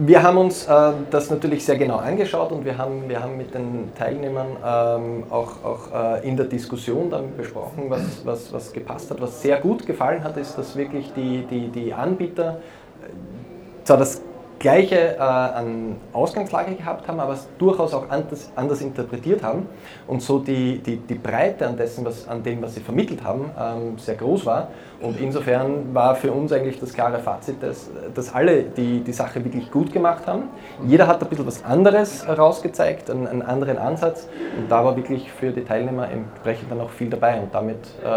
Wir 0.00 0.22
haben 0.22 0.38
uns 0.38 0.64
äh, 0.66 0.92
das 1.10 1.28
natürlich 1.28 1.64
sehr 1.64 1.76
genau 1.76 1.96
angeschaut 1.96 2.52
und 2.52 2.64
wir 2.64 2.78
haben, 2.78 3.08
wir 3.08 3.20
haben 3.20 3.36
mit 3.36 3.52
den 3.52 3.92
Teilnehmern 3.98 4.46
ähm, 4.64 5.24
auch, 5.28 5.64
auch 5.64 6.20
äh, 6.22 6.28
in 6.28 6.36
der 6.36 6.46
Diskussion 6.46 7.10
dann 7.10 7.36
besprochen, 7.36 7.86
was, 7.88 8.24
was, 8.24 8.52
was 8.52 8.72
gepasst 8.72 9.10
hat. 9.10 9.20
Was 9.20 9.42
sehr 9.42 9.58
gut 9.58 9.86
gefallen 9.86 10.22
hat, 10.22 10.36
ist, 10.36 10.56
dass 10.56 10.76
wirklich 10.76 11.12
die, 11.16 11.44
die, 11.50 11.68
die 11.68 11.92
Anbieter 11.92 12.58
äh, 13.02 13.84
zwar 13.84 13.96
das 13.96 14.22
gleiche 14.58 15.16
äh, 15.16 15.20
an 15.20 15.96
Ausgangslage 16.12 16.74
gehabt 16.74 17.06
haben, 17.06 17.20
aber 17.20 17.34
es 17.34 17.48
durchaus 17.58 17.94
auch 17.94 18.08
anders, 18.10 18.50
anders 18.56 18.80
interpretiert 18.80 19.42
haben 19.42 19.66
und 20.06 20.22
so 20.22 20.38
die, 20.38 20.78
die, 20.78 20.96
die 20.96 21.14
Breite 21.14 21.66
an, 21.66 21.76
dessen, 21.76 22.04
was, 22.04 22.26
an 22.28 22.42
dem, 22.42 22.60
was 22.62 22.74
sie 22.74 22.80
vermittelt 22.80 23.22
haben, 23.22 23.50
ähm, 23.58 23.98
sehr 23.98 24.16
groß 24.16 24.46
war. 24.46 24.68
Und 25.00 25.20
insofern 25.20 25.94
war 25.94 26.16
für 26.16 26.32
uns 26.32 26.52
eigentlich 26.52 26.80
das 26.80 26.92
klare 26.92 27.20
Fazit, 27.20 27.62
dass, 27.62 27.88
dass 28.14 28.34
alle 28.34 28.64
die, 28.64 29.00
die 29.00 29.12
Sache 29.12 29.44
wirklich 29.44 29.70
gut 29.70 29.92
gemacht 29.92 30.26
haben. 30.26 30.44
Jeder 30.84 31.06
hat 31.06 31.22
ein 31.22 31.28
bisschen 31.28 31.46
was 31.46 31.64
anderes 31.64 32.26
herausgezeigt, 32.26 33.10
einen, 33.10 33.28
einen 33.28 33.42
anderen 33.42 33.78
Ansatz 33.78 34.28
und 34.58 34.70
da 34.70 34.84
war 34.84 34.96
wirklich 34.96 35.30
für 35.30 35.52
die 35.52 35.64
Teilnehmer 35.64 36.08
entsprechend 36.10 36.70
dann 36.70 36.80
auch 36.80 36.90
viel 36.90 37.08
dabei 37.08 37.40
und 37.40 37.54
damit 37.54 37.78
äh, 38.02 38.08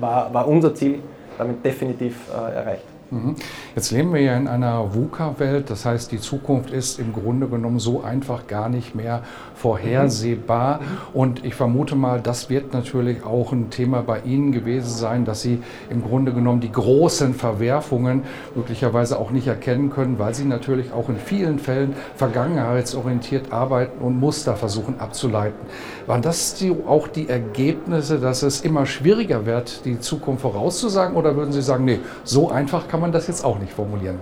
war, 0.00 0.32
war 0.32 0.46
unser 0.46 0.74
Ziel, 0.74 1.00
damit 1.36 1.64
definitiv 1.64 2.28
äh, 2.30 2.54
erreicht. 2.54 2.91
Mhm. 3.12 3.34
Jetzt 3.76 3.90
leben 3.90 4.14
wir 4.14 4.22
ja 4.22 4.36
in 4.38 4.48
einer 4.48 4.94
VUCA-Welt, 4.94 5.68
das 5.68 5.84
heißt, 5.84 6.12
die 6.12 6.18
Zukunft 6.18 6.70
ist 6.70 6.98
im 6.98 7.12
Grunde 7.12 7.46
genommen 7.46 7.78
so 7.78 8.02
einfach 8.02 8.46
gar 8.46 8.70
nicht 8.70 8.94
mehr 8.94 9.22
vorhersehbar. 9.54 10.80
Und 11.12 11.44
ich 11.44 11.54
vermute 11.54 11.94
mal, 11.94 12.22
das 12.22 12.48
wird 12.48 12.72
natürlich 12.72 13.22
auch 13.22 13.52
ein 13.52 13.68
Thema 13.68 14.00
bei 14.00 14.20
Ihnen 14.20 14.50
gewesen 14.50 14.88
sein, 14.88 15.26
dass 15.26 15.42
Sie 15.42 15.62
im 15.90 16.02
Grunde 16.02 16.32
genommen 16.32 16.60
die 16.60 16.72
großen 16.72 17.34
Verwerfungen 17.34 18.22
möglicherweise 18.54 19.18
auch 19.18 19.30
nicht 19.30 19.46
erkennen 19.46 19.90
können, 19.90 20.18
weil 20.18 20.34
Sie 20.34 20.46
natürlich 20.46 20.90
auch 20.94 21.10
in 21.10 21.18
vielen 21.18 21.58
Fällen 21.58 21.94
vergangenheitsorientiert 22.16 23.52
arbeiten 23.52 24.02
und 24.02 24.18
Muster 24.18 24.56
versuchen 24.56 24.98
abzuleiten. 25.00 25.60
Waren 26.06 26.22
das 26.22 26.54
die, 26.54 26.74
auch 26.86 27.08
die 27.08 27.28
Ergebnisse, 27.28 28.18
dass 28.18 28.42
es 28.42 28.62
immer 28.62 28.86
schwieriger 28.86 29.44
wird, 29.44 29.84
die 29.84 30.00
Zukunft 30.00 30.42
vorauszusagen? 30.42 31.14
Oder 31.14 31.36
würden 31.36 31.52
Sie 31.52 31.60
sagen, 31.60 31.84
nee, 31.84 32.00
so 32.24 32.50
einfach 32.50 32.88
kann 32.88 33.01
man 33.01 33.01
das 33.10 33.26
jetzt 33.26 33.44
auch 33.44 33.58
nicht 33.58 33.72
formulieren? 33.72 34.20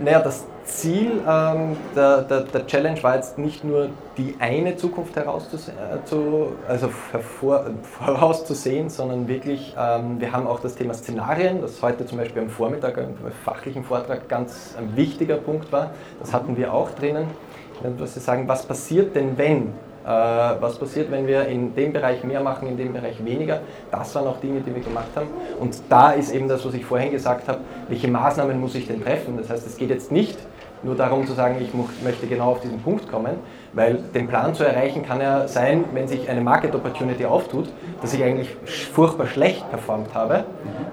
Naja, 0.00 0.18
das 0.18 0.44
Ziel 0.64 1.22
ähm, 1.28 1.76
der, 1.94 2.22
der, 2.22 2.40
der, 2.40 2.66
Challenge 2.66 3.00
war 3.02 3.14
jetzt 3.14 3.38
nicht 3.38 3.62
nur 3.62 3.90
die 4.16 4.34
eine 4.40 4.76
Zukunft 4.76 5.14
herauszusehen, 5.14 5.76
äh, 5.78 6.04
zu, 6.04 6.52
also 6.66 6.90
hervor, 7.12 7.66
vorauszusehen, 7.82 8.90
sondern 8.90 9.28
wirklich, 9.28 9.74
ähm, 9.78 10.20
wir 10.20 10.32
haben 10.32 10.48
auch 10.48 10.58
das 10.58 10.74
Thema 10.74 10.94
Szenarien, 10.94 11.60
das 11.60 11.80
heute 11.80 12.06
zum 12.06 12.18
Beispiel 12.18 12.42
am 12.42 12.50
Vormittag 12.50 12.96
im 12.96 13.14
fachlichen 13.44 13.84
Vortrag 13.84 14.28
ganz 14.28 14.74
ein 14.76 14.96
wichtiger 14.96 15.36
Punkt 15.36 15.70
war. 15.70 15.90
Das 16.18 16.32
hatten 16.32 16.56
wir 16.56 16.72
auch 16.72 16.90
drinnen. 16.90 17.28
Dass 17.98 18.14
sagen, 18.14 18.48
was 18.48 18.64
passiert 18.64 19.14
denn, 19.14 19.36
wenn 19.36 19.72
was 20.04 20.78
passiert, 20.78 21.10
wenn 21.10 21.26
wir 21.26 21.46
in 21.46 21.74
dem 21.74 21.92
Bereich 21.92 22.22
mehr 22.24 22.40
machen, 22.40 22.68
in 22.68 22.76
dem 22.76 22.92
Bereich 22.92 23.24
weniger. 23.24 23.60
Das 23.90 24.14
waren 24.14 24.26
auch 24.26 24.38
Dinge, 24.38 24.60
die 24.60 24.74
wir 24.74 24.82
gemacht 24.82 25.08
haben. 25.16 25.28
Und 25.58 25.76
da 25.88 26.12
ist 26.12 26.32
eben 26.32 26.48
das, 26.48 26.64
was 26.64 26.74
ich 26.74 26.84
vorhin 26.84 27.10
gesagt 27.10 27.48
habe, 27.48 27.60
welche 27.88 28.08
Maßnahmen 28.08 28.60
muss 28.60 28.74
ich 28.74 28.86
denn 28.86 29.02
treffen? 29.02 29.36
Das 29.38 29.50
heißt, 29.50 29.66
es 29.66 29.76
geht 29.76 29.90
jetzt 29.90 30.12
nicht 30.12 30.38
nur 30.84 30.94
darum 30.94 31.26
zu 31.26 31.32
sagen, 31.32 31.56
ich 31.60 31.70
möchte 32.02 32.26
genau 32.26 32.52
auf 32.52 32.60
diesen 32.60 32.80
Punkt 32.80 33.10
kommen, 33.10 33.36
weil 33.72 33.94
den 34.14 34.28
Plan 34.28 34.54
zu 34.54 34.64
erreichen 34.64 35.02
kann 35.02 35.20
ja 35.20 35.48
sein, 35.48 35.84
wenn 35.92 36.06
sich 36.06 36.28
eine 36.28 36.40
Market 36.40 36.74
Opportunity 36.74 37.24
auftut, 37.24 37.68
dass 38.00 38.12
ich 38.12 38.22
eigentlich 38.22 38.54
furchtbar 38.92 39.26
schlecht 39.26 39.68
performt 39.70 40.14
habe. 40.14 40.44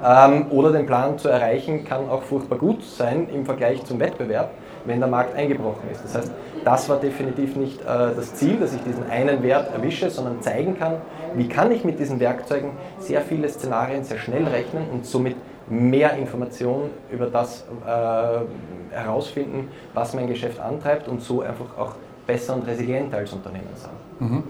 Ähm, 0.03 0.46
oder 0.50 0.72
den 0.72 0.86
Plan 0.86 1.18
zu 1.18 1.27
erreichen 1.27 1.86
kann 1.86 2.10
auch 2.10 2.24
furchtbar 2.24 2.58
gut 2.58 2.84
sein 2.84 3.27
im 3.34 3.46
Vergleich 3.46 3.84
zum 3.84 4.00
Wettbewerb, 4.00 4.51
wenn 4.86 5.00
der 5.00 5.10
Markt 5.10 5.36
eingebrochen 5.36 5.90
ist. 5.92 6.04
Das 6.04 6.16
heißt, 6.16 6.32
das 6.64 6.90
war 6.90 7.00
definitiv 7.00 7.56
nicht 7.56 7.82
äh, 7.82 7.86
das 7.86 8.36
Ziel, 8.36 8.58
dass 8.58 8.74
ich 8.74 8.82
diesen 8.82 9.10
einen 9.10 9.42
Wert 9.44 9.74
erwische, 9.74 10.10
sondern 10.10 10.42
zeigen 10.42 10.78
kann, 10.78 10.98
wie 11.36 11.48
kann 11.48 11.72
ich 11.72 11.84
mit 11.84 12.00
diesen 12.00 12.20
Werkzeugen 12.20 12.72
sehr 13.00 13.22
viele 13.22 13.50
Szenarien 13.50 14.04
sehr 14.04 14.18
schnell 14.18 14.46
rechnen 14.48 14.86
und 14.92 15.06
somit 15.06 15.36
mehr 15.70 16.14
Informationen 16.18 16.90
über 17.12 17.28
das 17.28 17.66
äh, 17.86 18.96
herausfinden, 18.96 19.70
was 19.94 20.14
mein 20.14 20.28
Geschäft 20.28 20.60
antreibt 20.60 21.08
und 21.08 21.22
so 21.22 21.42
einfach 21.42 21.78
auch 21.78 21.96
besser 22.25 22.56
und 22.56 22.68
resilienter 22.68 23.18
als 23.18 23.34
Unternehmen 23.34 23.70
sein. 23.75 23.92
Mhm. 24.20 24.44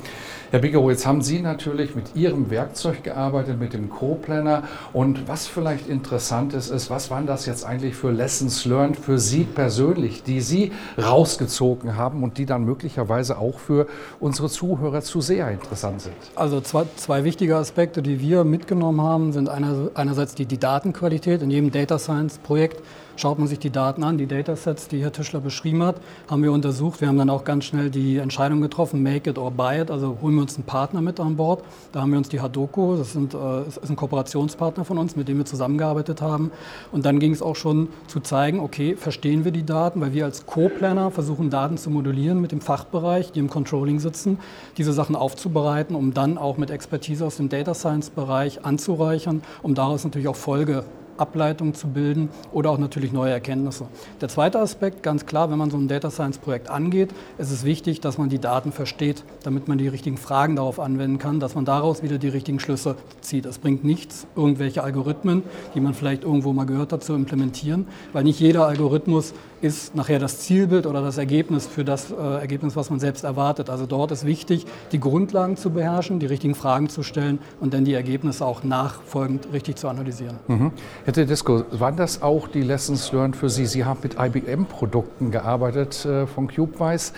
Herr 0.51 0.59
Bigerow, 0.59 0.89
jetzt 0.89 1.07
haben 1.07 1.21
Sie 1.21 1.39
natürlich 1.39 1.95
mit 1.95 2.13
Ihrem 2.13 2.49
Werkzeug 2.49 3.05
gearbeitet, 3.05 3.57
mit 3.57 3.71
dem 3.71 3.89
Co-Planner. 3.89 4.63
Und 4.91 5.29
was 5.29 5.47
vielleicht 5.47 5.87
interessant 5.87 6.53
ist, 6.53 6.69
ist, 6.69 6.89
was 6.89 7.09
waren 7.09 7.25
das 7.25 7.45
jetzt 7.45 7.65
eigentlich 7.65 7.95
für 7.95 8.11
Lessons 8.11 8.65
learned 8.65 8.97
für 8.97 9.17
Sie 9.17 9.45
persönlich, 9.45 10.23
die 10.23 10.41
Sie 10.41 10.73
rausgezogen 11.01 11.95
haben 11.95 12.21
und 12.21 12.37
die 12.37 12.45
dann 12.45 12.65
möglicherweise 12.65 13.37
auch 13.37 13.59
für 13.59 13.87
unsere 14.19 14.49
Zuhörer 14.49 15.01
zu 15.01 15.21
sehr 15.21 15.49
interessant 15.49 16.01
sind? 16.01 16.15
Also 16.35 16.59
zwei, 16.59 16.83
zwei 16.97 17.23
wichtige 17.23 17.55
Aspekte, 17.55 18.01
die 18.01 18.19
wir 18.19 18.43
mitgenommen 18.43 18.99
haben, 18.99 19.31
sind 19.31 19.47
einerseits 19.47 20.35
die, 20.35 20.45
die 20.45 20.57
Datenqualität 20.57 21.41
in 21.41 21.49
jedem 21.49 21.71
Data 21.71 21.97
Science 21.97 22.39
Projekt 22.39 22.83
Schaut 23.21 23.37
man 23.37 23.47
sich 23.47 23.59
die 23.59 23.69
Daten 23.69 24.03
an, 24.03 24.17
die 24.17 24.25
Datasets, 24.25 24.87
die 24.87 24.99
Herr 25.03 25.11
Tischler 25.11 25.41
beschrieben 25.41 25.83
hat, 25.83 25.97
haben 26.27 26.41
wir 26.41 26.51
untersucht. 26.51 27.01
Wir 27.01 27.07
haben 27.07 27.19
dann 27.19 27.29
auch 27.29 27.43
ganz 27.43 27.65
schnell 27.65 27.91
die 27.91 28.17
Entscheidung 28.17 28.61
getroffen, 28.61 29.03
make 29.03 29.29
it 29.29 29.37
or 29.37 29.51
buy 29.51 29.79
it, 29.79 29.91
also 29.91 30.17
holen 30.23 30.33
wir 30.33 30.41
uns 30.41 30.55
einen 30.55 30.63
Partner 30.63 31.01
mit 31.01 31.19
an 31.19 31.35
Bord. 31.35 31.63
Da 31.91 32.01
haben 32.01 32.09
wir 32.09 32.17
uns 32.17 32.29
die 32.29 32.41
Hadoko, 32.41 32.95
das, 32.95 33.13
sind, 33.13 33.35
äh, 33.35 33.67
ist 33.67 33.87
ein 33.87 33.95
Kooperationspartner 33.95 34.85
von 34.85 34.97
uns, 34.97 35.15
mit 35.15 35.27
dem 35.27 35.37
wir 35.37 35.45
zusammengearbeitet 35.45 36.19
haben. 36.19 36.49
Und 36.91 37.05
dann 37.05 37.19
ging 37.19 37.31
es 37.31 37.43
auch 37.43 37.55
schon 37.55 37.89
zu 38.07 38.21
zeigen, 38.21 38.59
okay, 38.59 38.95
verstehen 38.95 39.45
wir 39.45 39.51
die 39.51 39.67
Daten, 39.67 40.01
weil 40.01 40.13
wir 40.13 40.25
als 40.25 40.47
Co-Planner 40.47 41.11
versuchen, 41.11 41.51
Daten 41.51 41.77
zu 41.77 41.91
modellieren 41.91 42.41
mit 42.41 42.51
dem 42.51 42.59
Fachbereich, 42.59 43.31
die 43.31 43.39
im 43.39 43.51
Controlling 43.51 43.99
sitzen, 43.99 44.39
diese 44.79 44.93
Sachen 44.93 45.15
aufzubereiten, 45.15 45.95
um 45.95 46.15
dann 46.15 46.39
auch 46.39 46.57
mit 46.57 46.71
Expertise 46.71 47.23
aus 47.23 47.37
dem 47.37 47.49
Data 47.49 47.75
Science-Bereich 47.75 48.65
anzureichern, 48.65 49.43
um 49.61 49.75
daraus 49.75 50.03
natürlich 50.05 50.27
auch 50.27 50.35
Folge 50.35 50.85
Ableitungen 51.21 51.73
zu 51.73 51.87
bilden 51.87 52.29
oder 52.51 52.71
auch 52.71 52.77
natürlich 52.77 53.13
neue 53.13 53.31
Erkenntnisse. 53.31 53.85
Der 54.19 54.27
zweite 54.27 54.59
Aspekt, 54.59 55.03
ganz 55.03 55.25
klar, 55.25 55.51
wenn 55.51 55.57
man 55.57 55.69
so 55.69 55.77
ein 55.77 55.87
Data 55.87 56.09
Science 56.09 56.39
Projekt 56.39 56.69
angeht, 56.69 57.11
ist 57.37 57.51
es 57.51 57.63
wichtig, 57.63 58.01
dass 58.01 58.17
man 58.17 58.29
die 58.29 58.39
Daten 58.39 58.71
versteht, 58.71 59.23
damit 59.43 59.67
man 59.67 59.77
die 59.77 59.87
richtigen 59.87 60.17
Fragen 60.17 60.55
darauf 60.55 60.79
anwenden 60.79 61.19
kann, 61.19 61.39
dass 61.39 61.55
man 61.55 61.63
daraus 61.63 62.03
wieder 62.03 62.17
die 62.17 62.29
richtigen 62.29 62.59
Schlüsse 62.59 62.95
zieht. 63.21 63.45
Es 63.45 63.59
bringt 63.59 63.83
nichts, 63.83 64.25
irgendwelche 64.35 64.83
Algorithmen, 64.83 65.43
die 65.75 65.79
man 65.79 65.93
vielleicht 65.93 66.23
irgendwo 66.23 66.51
mal 66.53 66.65
gehört 66.65 66.91
hat, 66.91 67.03
zu 67.03 67.13
implementieren, 67.13 67.87
weil 68.13 68.23
nicht 68.23 68.39
jeder 68.39 68.67
Algorithmus 68.67 69.33
ist 69.61 69.95
nachher 69.95 70.19
das 70.19 70.39
Zielbild 70.39 70.87
oder 70.87 71.01
das 71.01 71.17
Ergebnis 71.17 71.67
für 71.67 71.85
das 71.85 72.11
äh, 72.11 72.15
Ergebnis, 72.15 72.75
was 72.75 72.89
man 72.89 72.99
selbst 72.99 73.23
erwartet. 73.23 73.69
Also 73.69 73.85
dort 73.85 74.11
ist 74.11 74.25
wichtig, 74.25 74.65
die 74.91 74.99
Grundlagen 74.99 75.55
zu 75.55 75.69
beherrschen, 75.69 76.19
die 76.19 76.25
richtigen 76.25 76.55
Fragen 76.55 76.89
zu 76.89 77.03
stellen 77.03 77.39
und 77.59 77.73
dann 77.73 77.85
die 77.85 77.93
Ergebnisse 77.93 78.45
auch 78.45 78.63
nachfolgend 78.63 79.47
richtig 79.53 79.75
zu 79.75 79.87
analysieren. 79.87 80.37
Mhm. 80.47 80.71
Herr 81.11 81.25
Tedesco, 81.25 81.65
waren 81.71 81.97
das 81.97 82.21
auch 82.21 82.47
die 82.47 82.61
Lessons 82.61 83.11
learned 83.11 83.35
für 83.35 83.49
Sie? 83.49 83.65
Sie 83.65 83.83
haben 83.83 83.99
mit 84.01 84.15
IBM-Produkten 84.17 85.29
gearbeitet 85.29 86.05
äh, 86.05 86.25
von 86.25 86.47
CubeWise. 86.47 87.11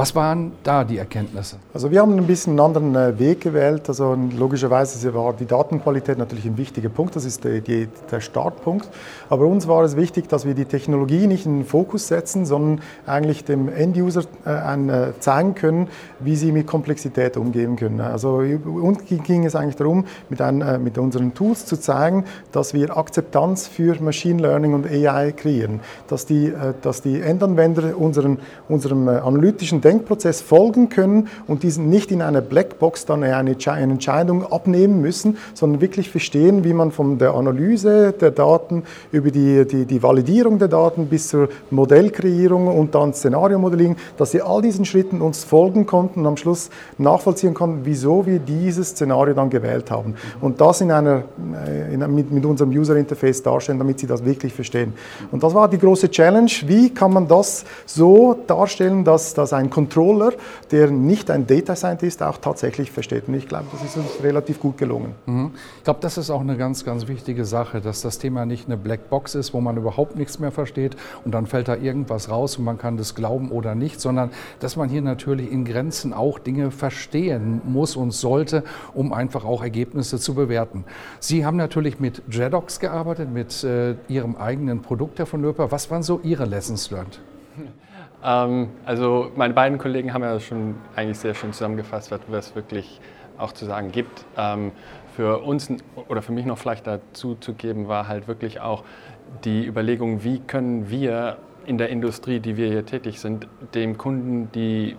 Was 0.00 0.14
waren 0.14 0.52
da 0.62 0.82
die 0.82 0.96
Erkenntnisse? 0.96 1.56
Also 1.74 1.90
wir 1.90 2.00
haben 2.00 2.16
ein 2.16 2.26
bisschen 2.26 2.52
einen 2.52 2.60
anderen 2.60 2.96
äh, 2.96 3.18
Weg 3.18 3.42
gewählt. 3.42 3.82
Also 3.86 4.16
logischerweise 4.34 5.12
war 5.12 5.34
die 5.34 5.44
Datenqualität 5.44 6.16
natürlich 6.16 6.46
ein 6.46 6.56
wichtiger 6.56 6.88
Punkt, 6.88 7.16
das 7.16 7.26
ist 7.26 7.44
die, 7.44 7.86
der 8.10 8.20
Startpunkt. 8.20 8.88
Aber 9.28 9.44
uns 9.44 9.68
war 9.68 9.84
es 9.84 9.96
wichtig, 9.96 10.26
dass 10.26 10.46
wir 10.46 10.54
die 10.54 10.64
Technologie 10.64 11.26
nicht 11.26 11.44
in 11.44 11.58
den 11.58 11.66
Fokus 11.66 12.08
setzen, 12.08 12.46
sondern 12.46 12.80
eigentlich 13.04 13.44
dem 13.44 13.68
End-User 13.68 14.22
äh, 14.46 15.10
äh, 15.10 15.12
zeigen 15.20 15.54
können, 15.54 15.88
wie 16.18 16.34
sie 16.34 16.50
mit 16.50 16.66
Komplexität 16.66 17.36
umgehen 17.36 17.76
können. 17.76 18.00
Also 18.00 18.36
uns 18.38 19.00
ging 19.04 19.44
es 19.44 19.54
eigentlich 19.54 19.76
darum, 19.76 20.06
mit, 20.30 20.96
unseren 20.96 21.34
Tools 21.34 21.66
zu 21.66 21.76
zeigen, 21.76 22.24
dass 22.52 22.72
wir 22.72 22.96
Akzeptanz 22.96 23.66
für 23.66 24.00
Machine 24.00 24.40
Learning 24.40 24.72
und 24.72 24.86
AI 24.86 25.32
kreieren, 25.32 25.80
dass 26.08 26.24
die, 26.24 26.54
dass 26.80 27.02
die 27.02 27.20
Endanwender 27.20 27.98
unseren, 27.98 28.38
unserem 28.66 29.06
analytischen 29.06 29.82
Denkprozess 29.90 30.40
folgen 30.40 30.88
können 30.88 31.28
und 31.48 31.64
diesen 31.64 31.88
nicht 31.88 32.12
in 32.12 32.22
einer 32.22 32.40
Blackbox 32.40 33.06
dann 33.06 33.24
eine 33.24 33.50
Entscheidung 33.50 34.52
abnehmen 34.52 35.00
müssen, 35.00 35.36
sondern 35.54 35.80
wirklich 35.80 36.10
verstehen, 36.10 36.62
wie 36.62 36.72
man 36.72 36.92
von 36.92 37.18
der 37.18 37.34
Analyse 37.34 38.12
der 38.12 38.30
Daten 38.30 38.84
über 39.10 39.32
die, 39.32 39.66
die, 39.66 39.86
die 39.86 40.02
Validierung 40.02 40.60
der 40.60 40.68
Daten 40.68 41.06
bis 41.06 41.28
zur 41.28 41.48
Modellkreierung 41.70 42.68
und 42.68 42.94
dann 42.94 43.12
Szenariomodelling, 43.12 43.96
dass 44.16 44.30
sie 44.30 44.42
all 44.42 44.62
diesen 44.62 44.84
Schritten 44.84 45.20
uns 45.20 45.42
folgen 45.42 45.86
konnten 45.86 46.20
und 46.20 46.26
am 46.26 46.36
Schluss 46.36 46.70
nachvollziehen 46.98 47.54
konnten, 47.54 47.80
wieso 47.84 48.26
wir 48.26 48.38
dieses 48.38 48.90
Szenario 48.90 49.34
dann 49.34 49.50
gewählt 49.50 49.90
haben. 49.90 50.14
Und 50.40 50.60
das 50.60 50.80
in 50.80 50.92
einer, 50.92 51.24
äh, 51.66 51.94
in, 51.94 52.14
mit, 52.14 52.30
mit 52.30 52.44
unserem 52.44 52.70
User 52.70 52.96
Interface 52.96 53.42
darstellen, 53.42 53.78
damit 53.78 53.98
sie 53.98 54.06
das 54.06 54.24
wirklich 54.24 54.54
verstehen. 54.54 54.94
Und 55.32 55.42
das 55.42 55.54
war 55.54 55.68
die 55.68 55.78
große 55.78 56.10
Challenge. 56.10 56.50
Wie 56.66 56.90
kann 56.90 57.12
man 57.12 57.26
das 57.26 57.64
so 57.86 58.36
darstellen, 58.46 59.04
dass, 59.04 59.34
dass 59.34 59.52
ein 59.52 59.70
Controller, 59.80 60.34
der 60.72 60.90
nicht 60.90 61.30
ein 61.30 61.46
Data 61.46 61.74
Scientist 61.74 62.22
auch 62.22 62.36
tatsächlich 62.36 62.90
versteht. 62.90 63.28
Und 63.28 63.34
ich 63.34 63.48
glaube, 63.48 63.64
das 63.72 63.82
ist 63.82 63.96
uns 63.96 64.22
relativ 64.22 64.60
gut 64.60 64.76
gelungen. 64.76 65.14
Mhm. 65.24 65.52
Ich 65.78 65.84
glaube, 65.84 66.00
das 66.02 66.18
ist 66.18 66.28
auch 66.28 66.42
eine 66.42 66.58
ganz, 66.58 66.84
ganz 66.84 67.08
wichtige 67.08 67.46
Sache, 67.46 67.80
dass 67.80 68.02
das 68.02 68.18
Thema 68.18 68.44
nicht 68.44 68.66
eine 68.66 68.76
Blackbox 68.76 69.34
ist, 69.34 69.54
wo 69.54 69.62
man 69.62 69.78
überhaupt 69.78 70.16
nichts 70.16 70.38
mehr 70.38 70.50
versteht 70.50 70.96
und 71.24 71.32
dann 71.32 71.46
fällt 71.46 71.68
da 71.68 71.76
irgendwas 71.76 72.28
raus 72.28 72.58
und 72.58 72.64
man 72.64 72.76
kann 72.76 72.98
das 72.98 73.14
glauben 73.14 73.50
oder 73.50 73.74
nicht, 73.74 74.02
sondern 74.02 74.32
dass 74.58 74.76
man 74.76 74.90
hier 74.90 75.00
natürlich 75.00 75.50
in 75.50 75.64
Grenzen 75.64 76.12
auch 76.12 76.38
Dinge 76.38 76.70
verstehen 76.70 77.62
muss 77.64 77.96
und 77.96 78.10
sollte, 78.10 78.64
um 78.92 79.14
einfach 79.14 79.46
auch 79.46 79.62
Ergebnisse 79.62 80.18
zu 80.18 80.34
bewerten. 80.34 80.84
Sie 81.20 81.46
haben 81.46 81.56
natürlich 81.56 82.00
mit 82.00 82.20
JEDOX 82.30 82.80
gearbeitet, 82.80 83.30
mit 83.32 83.64
äh, 83.64 83.94
Ihrem 84.08 84.36
eigenen 84.36 84.82
Produkt, 84.82 85.18
Herr 85.18 85.26
von 85.26 85.40
Löper. 85.40 85.72
Was 85.72 85.90
waren 85.90 86.02
so 86.02 86.20
Ihre 86.22 86.44
Lessons 86.44 86.90
learned? 86.90 87.18
Ähm, 88.24 88.70
also 88.84 89.30
meine 89.36 89.54
beiden 89.54 89.78
Kollegen 89.78 90.12
haben 90.12 90.22
ja 90.22 90.38
schon 90.40 90.76
eigentlich 90.96 91.18
sehr 91.18 91.34
schön 91.34 91.52
zusammengefasst, 91.52 92.10
was 92.10 92.46
es 92.48 92.54
wirklich 92.54 93.00
auch 93.38 93.52
zu 93.52 93.64
sagen 93.64 93.90
gibt. 93.90 94.24
Ähm, 94.36 94.72
für 95.16 95.38
uns 95.42 95.70
oder 96.08 96.22
für 96.22 96.32
mich 96.32 96.46
noch 96.46 96.58
vielleicht 96.58 96.86
dazu 96.86 97.34
zu 97.34 97.54
geben, 97.54 97.88
war 97.88 98.08
halt 98.08 98.28
wirklich 98.28 98.60
auch 98.60 98.84
die 99.44 99.66
Überlegung, 99.66 100.24
wie 100.24 100.40
können 100.40 100.90
wir 100.90 101.38
in 101.66 101.78
der 101.78 101.88
Industrie, 101.88 102.40
die 102.40 102.56
wir 102.56 102.68
hier 102.68 102.86
tätig 102.86 103.20
sind, 103.20 103.46
dem 103.74 103.98
Kunden, 103.98 104.50
die 104.52 104.96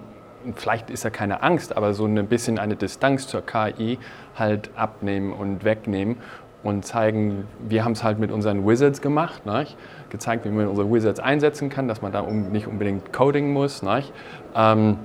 vielleicht 0.55 0.89
ist 0.89 1.03
ja 1.03 1.09
keine 1.09 1.43
Angst, 1.43 1.75
aber 1.75 1.93
so 1.93 2.05
ein 2.05 2.27
bisschen 2.27 2.59
eine 2.59 2.75
Distanz 2.75 3.27
zur 3.27 3.45
KI 3.45 3.99
halt 4.35 4.71
abnehmen 4.75 5.33
und 5.33 5.63
wegnehmen 5.63 6.17
und 6.63 6.85
zeigen, 6.85 7.47
wir 7.67 7.83
haben 7.83 7.93
es 7.93 8.03
halt 8.03 8.19
mit 8.19 8.31
unseren 8.31 8.65
Wizards 8.67 9.01
gemacht, 9.01 9.45
nicht? 9.45 9.77
Gezeigt, 10.11 10.45
wie 10.45 10.49
man 10.49 10.67
unsere 10.67 10.91
Wizards 10.91 11.19
einsetzen 11.19 11.69
kann, 11.69 11.87
dass 11.87 12.01
man 12.01 12.11
da 12.11 12.21
nicht 12.21 12.67
unbedingt 12.67 13.11
Coding 13.11 13.51
muss. 13.51 13.81
Nicht? 13.81 14.13
Ähm, 14.55 14.97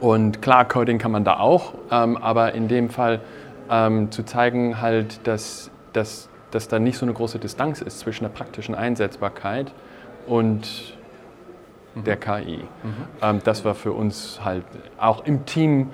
und 0.00 0.42
klar, 0.42 0.66
Coding 0.66 0.98
kann 0.98 1.10
man 1.10 1.24
da 1.24 1.38
auch, 1.38 1.74
ähm, 1.90 2.16
aber 2.18 2.52
in 2.52 2.68
dem 2.68 2.90
Fall 2.90 3.20
ähm, 3.70 4.10
zu 4.10 4.24
zeigen 4.24 4.80
halt, 4.80 5.26
dass, 5.26 5.70
dass, 5.92 6.28
dass 6.50 6.68
da 6.68 6.78
nicht 6.78 6.98
so 6.98 7.06
eine 7.06 7.14
große 7.14 7.38
Distanz 7.38 7.80
ist 7.80 8.00
zwischen 8.00 8.24
der 8.24 8.30
praktischen 8.30 8.74
Einsetzbarkeit 8.74 9.72
und 10.26 10.94
der 11.94 12.16
KI. 12.16 12.62
Mhm. 13.22 13.40
Das 13.44 13.64
war 13.64 13.74
für 13.74 13.92
uns 13.92 14.40
halt 14.44 14.64
auch 14.98 15.24
im 15.24 15.46
Team 15.46 15.90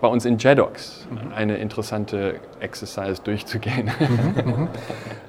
bei 0.00 0.08
uns 0.08 0.24
in 0.24 0.38
JEDOX 0.38 1.06
mhm. 1.10 1.32
eine 1.34 1.56
interessante 1.56 2.36
Exercise 2.64 3.20
durchzugehen. 3.22 3.90
Mhm, 4.00 4.50
mhm. 4.50 4.68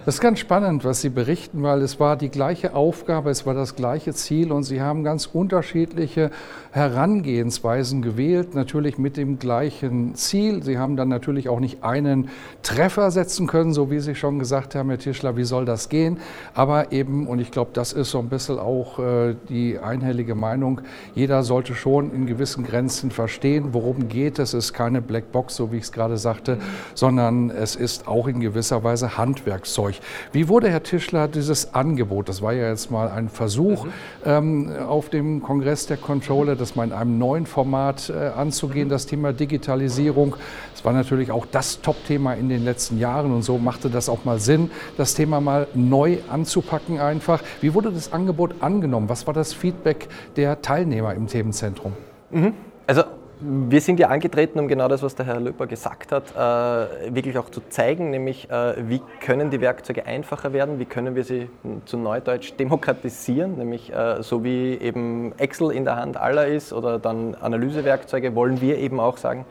Das 0.06 0.16
ist 0.16 0.22
ganz 0.22 0.38
spannend, 0.38 0.86
was 0.86 1.02
Sie 1.02 1.10
berichten, 1.10 1.64
weil 1.64 1.82
es 1.82 2.00
war 2.00 2.16
die 2.16 2.30
gleiche 2.30 2.76
Aufgabe, 2.76 3.32
es 3.32 3.48
war 3.48 3.56
das 3.56 3.76
gleiche 3.76 4.14
Ziel 4.14 4.52
und 4.52 4.62
Sie 4.62 4.80
haben 4.80 5.04
ganz 5.04 5.26
unterschiedliche 5.26 6.30
Herangehensweisen 6.70 8.04
gewählt, 8.04 8.54
natürlich 8.54 9.00
mit 9.00 9.18
dem 9.18 9.40
gleichen 9.40 10.14
Ziel. 10.14 10.62
Sie 10.62 10.78
haben 10.78 10.96
dann 10.96 11.08
natürlich 11.08 11.50
auch 11.50 11.60
nicht 11.60 11.84
einen 11.84 12.30
Treffer 12.62 13.10
setzen 13.10 13.48
können, 13.48 13.74
so 13.74 13.90
wie 13.90 14.00
Sie 14.00 14.14
schon 14.14 14.38
gesagt 14.38 14.76
haben, 14.76 14.90
Herr 14.90 15.00
Tischler, 15.00 15.38
wie 15.38 15.44
soll 15.44 15.66
das 15.66 15.90
gehen? 15.90 16.18
Aber 16.54 16.92
eben, 16.92 17.26
und 17.26 17.40
ich 17.40 17.50
glaube, 17.50 17.72
das 17.74 17.92
ist 17.92 18.12
so 18.12 18.20
ein 18.20 18.30
bisschen 18.30 18.60
auch 18.60 19.00
äh, 19.00 19.36
die 19.50 19.80
einhellige 19.80 20.36
Meinung, 20.36 20.82
jeder 21.16 21.42
sollte 21.42 21.74
schon 21.74 22.14
in 22.14 22.28
gewissen 22.28 22.64
Grenzen 22.64 23.10
verstehen, 23.10 23.70
worum 23.72 24.08
geht 24.08 24.38
es. 24.38 24.54
Es 24.54 24.66
ist 24.66 24.74
keine 24.74 25.02
Blackbox, 25.02 25.56
so 25.56 25.72
wie 25.72 25.78
ich 25.78 25.86
es 25.86 25.92
gerade 25.92 26.18
sagte, 26.18 26.60
sondern 26.94 27.25
es 27.50 27.76
ist 27.76 28.08
auch 28.08 28.28
in 28.28 28.40
gewisser 28.40 28.84
Weise 28.84 29.18
Handwerkszeug. 29.18 29.96
Wie 30.32 30.48
wurde, 30.48 30.70
Herr 30.70 30.84
Tischler, 30.84 31.28
dieses 31.28 31.74
Angebot, 31.74 32.30
das 32.30 32.42
war 32.42 32.54
ja 32.54 32.70
jetzt 32.70 32.92
mal 32.92 33.10
ein 33.10 33.30
Versuch 33.30 33.86
mhm. 33.86 33.92
ähm, 34.26 34.72
auf 34.88 35.10
dem 35.10 35.42
Kongress 35.42 35.88
der 35.88 35.98
Controller, 35.98 36.56
das 36.56 36.76
mal 36.76 36.86
in 36.86 36.94
einem 36.94 37.18
neuen 37.18 37.46
Format 37.46 38.10
äh, 38.10 38.28
anzugehen, 38.28 38.90
das 38.90 39.06
Thema 39.06 39.34
Digitalisierung. 39.34 40.36
Es 40.74 40.86
war 40.86 40.94
natürlich 40.94 41.32
auch 41.32 41.46
das 41.52 41.82
Top-Thema 41.82 42.34
in 42.34 42.50
den 42.50 42.64
letzten 42.64 43.00
Jahren 43.00 43.32
und 43.32 43.44
so 43.44 43.58
machte 43.58 43.90
das 43.90 44.10
auch 44.10 44.26
mal 44.26 44.40
Sinn, 44.40 44.72
das 44.98 45.14
Thema 45.14 45.42
mal 45.42 45.68
neu 45.74 46.18
anzupacken 46.30 47.00
einfach. 47.00 47.42
Wie 47.62 47.74
wurde 47.74 47.92
das 47.92 48.14
Angebot 48.14 48.56
angenommen? 48.62 49.10
Was 49.10 49.28
war 49.28 49.34
das 49.34 49.54
Feedback 49.54 50.08
der 50.36 50.62
Teilnehmer 50.62 51.14
im 51.14 51.28
Themenzentrum? 51.28 51.94
Mhm. 52.32 52.54
Also 52.88 53.04
wir 53.40 53.82
sind 53.82 54.00
ja 54.00 54.08
angetreten, 54.08 54.60
um 54.60 54.68
genau 54.68 54.88
das, 54.88 55.04
was 55.04 55.16
der 55.16 55.26
Herr 55.26 55.40
Löper 55.40 55.68
gesagt 55.68 56.12
hat, 56.12 56.32
äh, 56.32 57.14
wirklich 57.14 57.38
auch 57.38 57.50
zu 57.50 57.62
zeigen, 57.70 58.10
nämlich 58.10 58.50
äh, 58.50 58.76
wie 58.90 59.02
können 59.20 59.50
die 59.50 59.60
Werkzeuge 59.60 60.06
einfacher 60.06 60.54
werden, 60.54 60.80
wie 60.80 60.86
können 60.86 61.16
wir 61.16 61.24
sie 61.24 61.50
zu 61.86 61.98
Neudeutsch 61.98 62.54
demokratisieren, 62.58 63.58
nämlich 63.58 63.94
äh, 63.94 64.24
so 64.24 64.44
wie 64.44 64.76
eben 64.76 65.38
Excel 65.38 65.72
in 65.72 65.84
der 65.84 65.98
Hand 65.98 66.18
aller 66.18 66.48
ist 66.48 66.72
oder 66.72 66.98
dann 66.98 67.36
Analysewerkzeuge, 67.36 68.36
wollen 68.36 68.62
wir 68.62 68.78
eben 68.78 69.00
auch 69.00 69.18
sagen, 69.18 69.46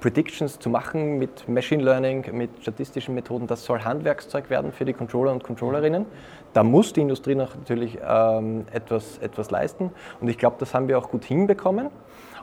Predictions 0.00 0.58
zu 0.58 0.70
machen 0.70 1.18
mit 1.18 1.48
Machine 1.48 1.82
Learning, 1.82 2.24
mit 2.32 2.50
statistischen 2.60 3.14
Methoden, 3.14 3.46
das 3.46 3.64
soll 3.64 3.80
Handwerkszeug 3.80 4.48
werden 4.48 4.70
für 4.70 4.84
die 4.84 4.92
Controller 4.92 5.32
und 5.32 5.42
Controllerinnen. 5.42 6.06
Da 6.52 6.62
muss 6.62 6.92
die 6.92 7.00
Industrie 7.00 7.34
natürlich 7.34 7.98
ähm, 8.06 8.66
etwas, 8.72 9.18
etwas 9.18 9.50
leisten 9.50 9.90
und 10.20 10.28
ich 10.28 10.38
glaube, 10.38 10.56
das 10.60 10.72
haben 10.72 10.88
wir 10.88 10.98
auch 10.98 11.10
gut 11.10 11.24
hinbekommen. 11.24 11.90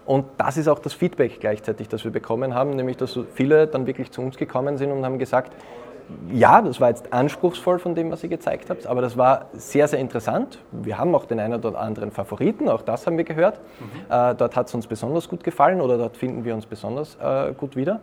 Und 0.05 0.25
das 0.37 0.57
ist 0.57 0.67
auch 0.67 0.79
das 0.79 0.93
Feedback 0.93 1.39
gleichzeitig, 1.39 1.89
das 1.89 2.03
wir 2.03 2.11
bekommen 2.11 2.53
haben, 2.53 2.71
nämlich 2.71 2.97
dass 2.97 3.19
viele 3.33 3.67
dann 3.67 3.87
wirklich 3.87 4.11
zu 4.11 4.21
uns 4.21 4.37
gekommen 4.37 4.77
sind 4.77 4.91
und 4.91 5.03
haben 5.03 5.17
gesagt, 5.17 5.53
ja, 6.31 6.61
das 6.61 6.79
war 6.79 6.89
jetzt 6.89 7.11
anspruchsvoll 7.11 7.79
von 7.79 7.95
dem, 7.95 8.11
was 8.11 8.23
ihr 8.23 8.29
gezeigt 8.29 8.69
habt, 8.69 8.85
aber 8.85 9.01
das 9.01 9.17
war 9.17 9.47
sehr, 9.53 9.87
sehr 9.87 9.99
interessant. 9.99 10.59
Wir 10.71 10.99
haben 10.99 11.15
auch 11.15 11.25
den 11.25 11.39
einen 11.39 11.55
oder 11.55 11.79
anderen 11.79 12.11
Favoriten, 12.11 12.69
auch 12.69 12.83
das 12.83 13.07
haben 13.07 13.17
wir 13.17 13.23
gehört. 13.23 13.59
Mhm. 13.79 14.13
Äh, 14.13 14.35
dort 14.35 14.55
hat 14.55 14.67
es 14.67 14.75
uns 14.75 14.85
besonders 14.85 15.27
gut 15.27 15.43
gefallen 15.43 15.81
oder 15.81 15.97
dort 15.97 16.15
finden 16.17 16.45
wir 16.45 16.53
uns 16.53 16.67
besonders 16.67 17.17
äh, 17.19 17.53
gut 17.53 17.75
wieder. 17.75 18.01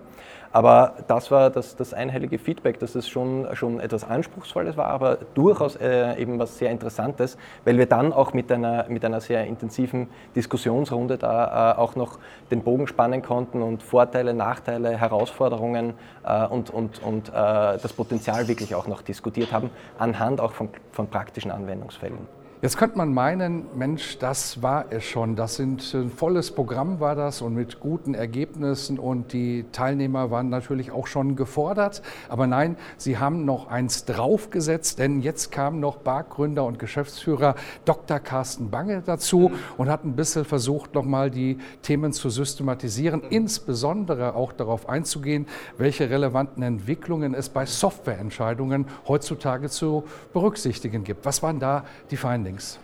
Aber 0.52 0.94
das 1.08 1.30
war 1.30 1.48
das, 1.48 1.76
das 1.76 1.94
einhellige 1.94 2.38
Feedback, 2.38 2.78
dass 2.78 2.94
es 2.94 3.08
schon, 3.08 3.48
schon 3.54 3.80
etwas 3.80 4.04
Anspruchsvolles 4.04 4.76
war, 4.76 4.88
aber 4.88 5.18
durchaus 5.34 5.76
äh, 5.76 6.20
eben 6.20 6.38
was 6.38 6.58
sehr 6.58 6.70
Interessantes, 6.70 7.38
weil 7.64 7.78
wir 7.78 7.86
dann 7.86 8.12
auch 8.12 8.34
mit 8.34 8.52
einer, 8.52 8.86
mit 8.88 9.04
einer 9.04 9.22
sehr 9.22 9.46
intensiven 9.46 10.08
Diskussionsrunde 10.36 11.16
da 11.16 11.72
äh, 11.72 11.78
auch 11.78 11.96
noch 11.96 12.18
den 12.50 12.62
Bogen 12.62 12.86
spannen 12.86 13.22
konnten 13.22 13.62
und 13.62 13.82
Vorteile, 13.82 14.34
Nachteile, 14.34 14.98
Herausforderungen 14.98 15.94
äh, 16.24 16.46
und, 16.46 16.68
und, 16.68 17.02
und 17.02 17.30
äh, 17.30 17.32
das 17.32 17.94
Potenzial 17.94 18.46
wirklich 18.46 18.74
auch 18.74 18.86
noch 18.86 19.00
diskutiert 19.00 19.52
haben, 19.52 19.70
anhand 19.98 20.40
auch 20.40 20.52
von, 20.52 20.68
von 20.90 21.06
praktischen 21.06 21.50
Anwendungsfällen. 21.50 22.41
Jetzt 22.62 22.77
könnte 22.77 22.96
man 22.96 23.12
meinen, 23.12 23.64
Mensch, 23.77 24.18
das 24.18 24.62
war 24.62 24.85
es 24.90 25.03
schon. 25.03 25.35
Das 25.35 25.57
sind 25.57 25.83
ein 25.94 26.12
volles 26.12 26.53
Programm 26.53 27.01
war 27.01 27.16
das 27.16 27.42
und 27.42 27.55
mit 27.57 27.81
guten 27.81 28.14
Ergebnissen 28.14 29.01
und 29.01 29.33
die 29.33 29.64
Teilnehmer 29.72 30.31
waren 30.31 30.48
natürlich 30.48 30.92
auch 30.92 31.09
schon 31.09 31.35
gefordert. 31.35 32.03
Aber 32.29 32.46
nein, 32.46 32.77
sie 32.98 33.18
haben 33.18 33.44
noch 33.44 33.66
eins 33.66 34.05
draufgesetzt, 34.05 35.01
denn 35.01 35.22
jetzt 35.22 35.51
kam 35.51 35.81
noch 35.81 35.96
Bargründer 35.96 36.64
und 36.64 36.79
Geschäftsführer 36.79 37.57
Dr. 37.85 38.20
Carsten 38.20 38.70
Bange 38.70 39.03
dazu 39.05 39.51
und 39.77 39.88
hat 39.88 40.05
ein 40.05 40.14
bisschen 40.14 40.44
versucht, 40.44 40.94
nochmal 40.94 41.33
die 41.33 41.59
Themen 41.83 42.12
zu 42.12 42.31
systematisieren, 42.31 43.22
insbesondere 43.29 44.37
auch 44.37 44.53
darauf 44.53 44.88
einzugehen, 44.88 45.48
welche 45.79 46.11
relevanten 46.11 46.62
Entwicklungen 46.62 47.35
es 47.35 47.48
bei 47.48 47.66
Softwareentscheidungen 47.66 48.87
heutzutage 49.09 49.68
zu 49.68 50.05
berücksichtigen 50.33 51.03
gibt. 51.03 51.25
Was 51.25 51.42
waren 51.42 51.59
da 51.59 51.85
die 52.12 52.16
Findings? 52.16 52.51
Trainings? 52.52 52.78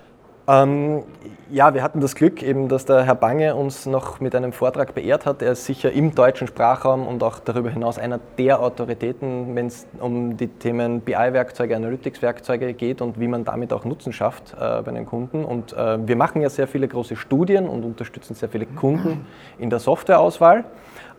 Ähm, 0.51 1.03
ja, 1.51 1.75
wir 1.75 1.83
hatten 1.83 2.01
das 2.01 2.15
Glück, 2.15 2.43
eben, 2.43 2.69
dass 2.69 2.87
der 2.87 3.03
Herr 3.03 3.15
Bange 3.15 3.55
uns 3.55 3.85
noch 3.85 4.19
mit 4.21 4.35
einem 4.35 4.53
Vortrag 4.53 4.95
beehrt 4.95 5.27
hat. 5.27 5.43
Er 5.43 5.53
ist 5.53 5.67
sicher 5.67 5.93
im 5.93 6.15
deutschen 6.15 6.47
Sprachraum 6.47 7.07
und 7.07 7.23
auch 7.23 7.39
darüber 7.39 7.69
hinaus 7.69 7.99
einer 7.99 8.19
der 8.39 8.63
Autoritäten, 8.63 9.55
wenn 9.55 9.67
es 9.67 9.87
um 10.01 10.39
die 10.39 10.49
Themen 10.49 11.03
BI-Werkzeuge, 11.03 11.77
Analytics-Werkzeuge 11.77 12.73
geht 12.73 13.03
und 13.03 13.21
wie 13.21 13.29
man 13.29 13.45
damit 13.45 13.75
auch 13.75 13.85
Nutzen 13.85 14.15
schafft 14.15 14.55
äh, 14.55 14.81
bei 14.81 14.93
den 14.93 15.05
Kunden. 15.05 15.45
Und 15.45 15.75
äh, 15.75 15.99
wir 16.09 16.17
machen 16.17 16.41
ja 16.41 16.49
sehr 16.49 16.67
viele 16.67 16.89
große 16.89 17.17
Studien 17.17 17.69
und 17.69 17.85
unterstützen 17.85 18.35
sehr 18.35 18.49
viele 18.49 18.65
Kunden 18.65 19.27
in 19.59 19.69
der 19.69 19.81
Softwareauswahl. 19.81 20.65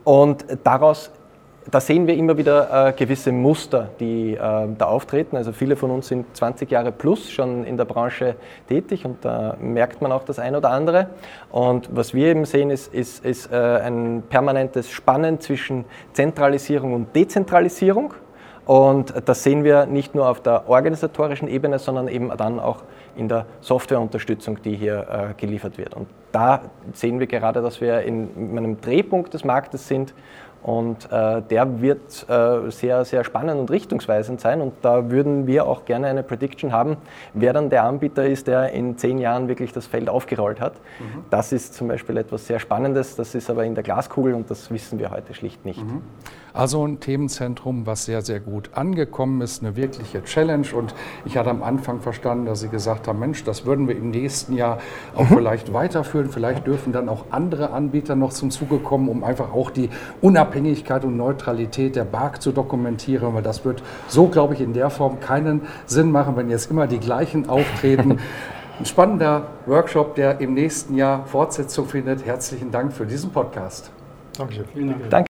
Und 0.05 0.45
daraus 0.63 1.12
da 1.71 1.79
sehen 1.79 2.08
wir 2.08 2.15
immer 2.15 2.38
wieder 2.38 2.88
äh, 2.88 2.93
gewisse 2.93 3.32
Muster, 3.32 3.89
die 3.99 4.34
äh, 4.34 4.38
da 4.38 4.86
auftreten. 4.86 5.36
Also 5.36 5.51
viele 5.51 5.75
von 5.75 5.91
uns 5.91 6.08
sind 6.08 6.36
20 6.36 6.69
Jahre 6.71 6.91
plus 6.91 7.29
schon 7.29 7.63
in 7.65 7.77
der 7.77 7.86
Branche 7.86 8.36
tätig 8.67 9.05
und 9.05 9.23
da 9.23 9.55
merkt 9.60 10.01
man 10.01 10.12
auch 10.12 10.23
das 10.23 10.39
eine 10.39 10.58
oder 10.58 10.71
andere. 10.71 11.08
Und 11.51 11.89
was 11.95 12.13
wir 12.13 12.27
eben 12.27 12.45
sehen, 12.45 12.69
ist, 12.69 12.93
ist, 12.93 13.25
ist 13.25 13.51
äh, 13.51 13.55
ein 13.55 14.23
permanentes 14.29 14.89
Spannen 14.89 15.39
zwischen 15.39 15.86
Zentralisierung 16.13 16.93
und 16.93 17.15
Dezentralisierung. 17.15 18.13
Und 18.65 19.13
das 19.25 19.43
sehen 19.43 19.63
wir 19.63 19.88
nicht 19.88 20.13
nur 20.13 20.29
auf 20.29 20.41
der 20.41 20.69
organisatorischen 20.69 21.47
Ebene, 21.47 21.79
sondern 21.79 22.08
eben 22.08 22.32
dann 22.38 22.60
auch 22.60 22.84
in 23.15 23.27
der 23.27 23.47
Softwareunterstützung, 23.62 24.62
die 24.62 24.75
hier 24.75 25.08
äh, 25.10 25.34
geliefert 25.41 25.77
wird. 25.77 25.95
Und 25.95 26.08
da 26.32 26.62
sehen 26.93 27.19
wir 27.19 27.27
gerade, 27.27 27.62
dass 27.62 27.82
wir 27.82 28.01
in 28.01 28.55
einem 28.55 28.79
Drehpunkt 28.79 29.34
des 29.34 29.43
Marktes 29.43 29.88
sind 29.88 30.13
und 30.62 31.10
äh, 31.12 31.41
der 31.41 31.82
wird 31.82 32.28
äh, 32.30 32.69
sehr, 32.69 33.06
sehr 33.06 33.24
spannend 33.24 33.60
und 33.60 33.72
richtungsweisend 33.72 34.41
sein. 34.41 34.62
Und 34.62 34.74
da 34.82 35.10
würden 35.10 35.48
wir 35.48 35.65
auch 35.65 35.86
gerne 35.86 36.08
eine 36.08 36.22
Prediction 36.22 36.74
haben, 36.74 36.98
wer 37.34 37.54
dann 37.54 37.69
der 37.69 37.86
Anbieter 37.86 38.26
ist, 38.26 38.48
der 38.48 38.72
in 38.74 38.98
zehn 38.98 39.19
Jahren 39.19 39.48
wirklich 39.48 39.72
das 39.72 39.88
Feld 39.88 40.10
aufgerollt 40.10 40.60
hat. 40.60 40.74
Mhm. 40.74 41.24
Das 41.30 41.54
ist 41.54 41.76
zum 41.76 41.88
Beispiel 41.88 42.17
etwas 42.17 42.45
sehr 42.45 42.60
Spannendes. 42.60 43.15
Das 43.15 43.36
ist 43.36 43.50
aber 43.50 43.63
in 43.63 43.74
der 43.74 43.84
Glaskugel 43.84 44.34
und 44.34 44.52
das 44.52 44.69
wissen 44.69 45.00
wir 45.00 45.12
heute 45.12 45.34
schlicht 45.34 45.65
nicht. 45.65 45.82
Mhm. 45.82 46.02
Also 46.52 46.86
ein 46.86 47.00
Themenzentrum, 47.00 47.86
was 47.86 48.06
sehr, 48.06 48.22
sehr 48.24 48.39
gut 48.39 48.72
angekommen 48.74 49.39
ist, 49.41 49.62
eine 49.63 49.76
wirkliche 49.76 50.24
Challenge. 50.24 50.67
Und 50.76 50.95
ich 51.24 51.38
hatte 51.38 51.52
am 51.52 51.63
Anfang 51.63 52.02
verstanden, 52.02 52.48
dass 52.48 52.62
Sie 52.62 52.69
gesagt 52.69 53.08
haben, 53.08 53.19
Mensch, 53.19 53.43
das 53.43 53.65
würden 53.65 53.88
wir 53.88 53.95
im 53.95 54.10
nächsten 54.10 54.56
Jahr 54.56 54.80
auch 55.15 55.30
mhm. 55.30 55.36
vielleicht 55.36 55.74
weiterführen. 55.74 56.30
Vielleicht 56.30 56.65
dürfen 56.65 56.91
dann 56.91 57.08
auch 57.08 57.26
andere 57.30 57.69
Anbieter 57.69 58.15
noch 58.15 58.34
zum 58.34 58.50
Zuge 58.50 58.80
kommen, 58.80 59.10
um 59.10 59.24
einfach 59.24 59.54
auch 59.54 59.69
die 59.69 59.89
Unabhängigkeit 60.22 60.48
und 61.03 61.17
Neutralität 61.17 61.95
der 61.95 62.05
BARC 62.05 62.41
zu 62.41 62.51
dokumentieren. 62.51 63.33
Weil 63.33 63.43
das 63.43 63.65
wird 63.65 63.83
so, 64.07 64.27
glaube 64.27 64.53
ich, 64.53 64.62
in 64.62 64.73
der 64.73 64.89
Form 64.89 65.19
keinen 65.19 65.62
Sinn 65.85 66.12
machen, 66.12 66.35
wenn 66.35 66.49
jetzt 66.49 66.69
immer 66.71 66.88
die 66.88 66.99
gleichen 66.99 67.49
auftreten. 67.49 68.19
Ein 68.79 68.85
spannender 68.85 69.47
Workshop, 69.65 70.15
der 70.15 70.39
im 70.39 70.53
nächsten 70.53 70.95
Jahr 70.95 71.25
Fortsetzung 71.25 71.85
findet. 71.85 72.25
Herzlichen 72.25 72.71
Dank 72.71 72.93
für 72.93 73.05
diesen 73.05 73.29
Podcast. 73.29 73.91
Dankeschön. 74.38 74.65
Vielen 74.73 74.89
Dank. 74.89 75.09
Danke. 75.09 75.28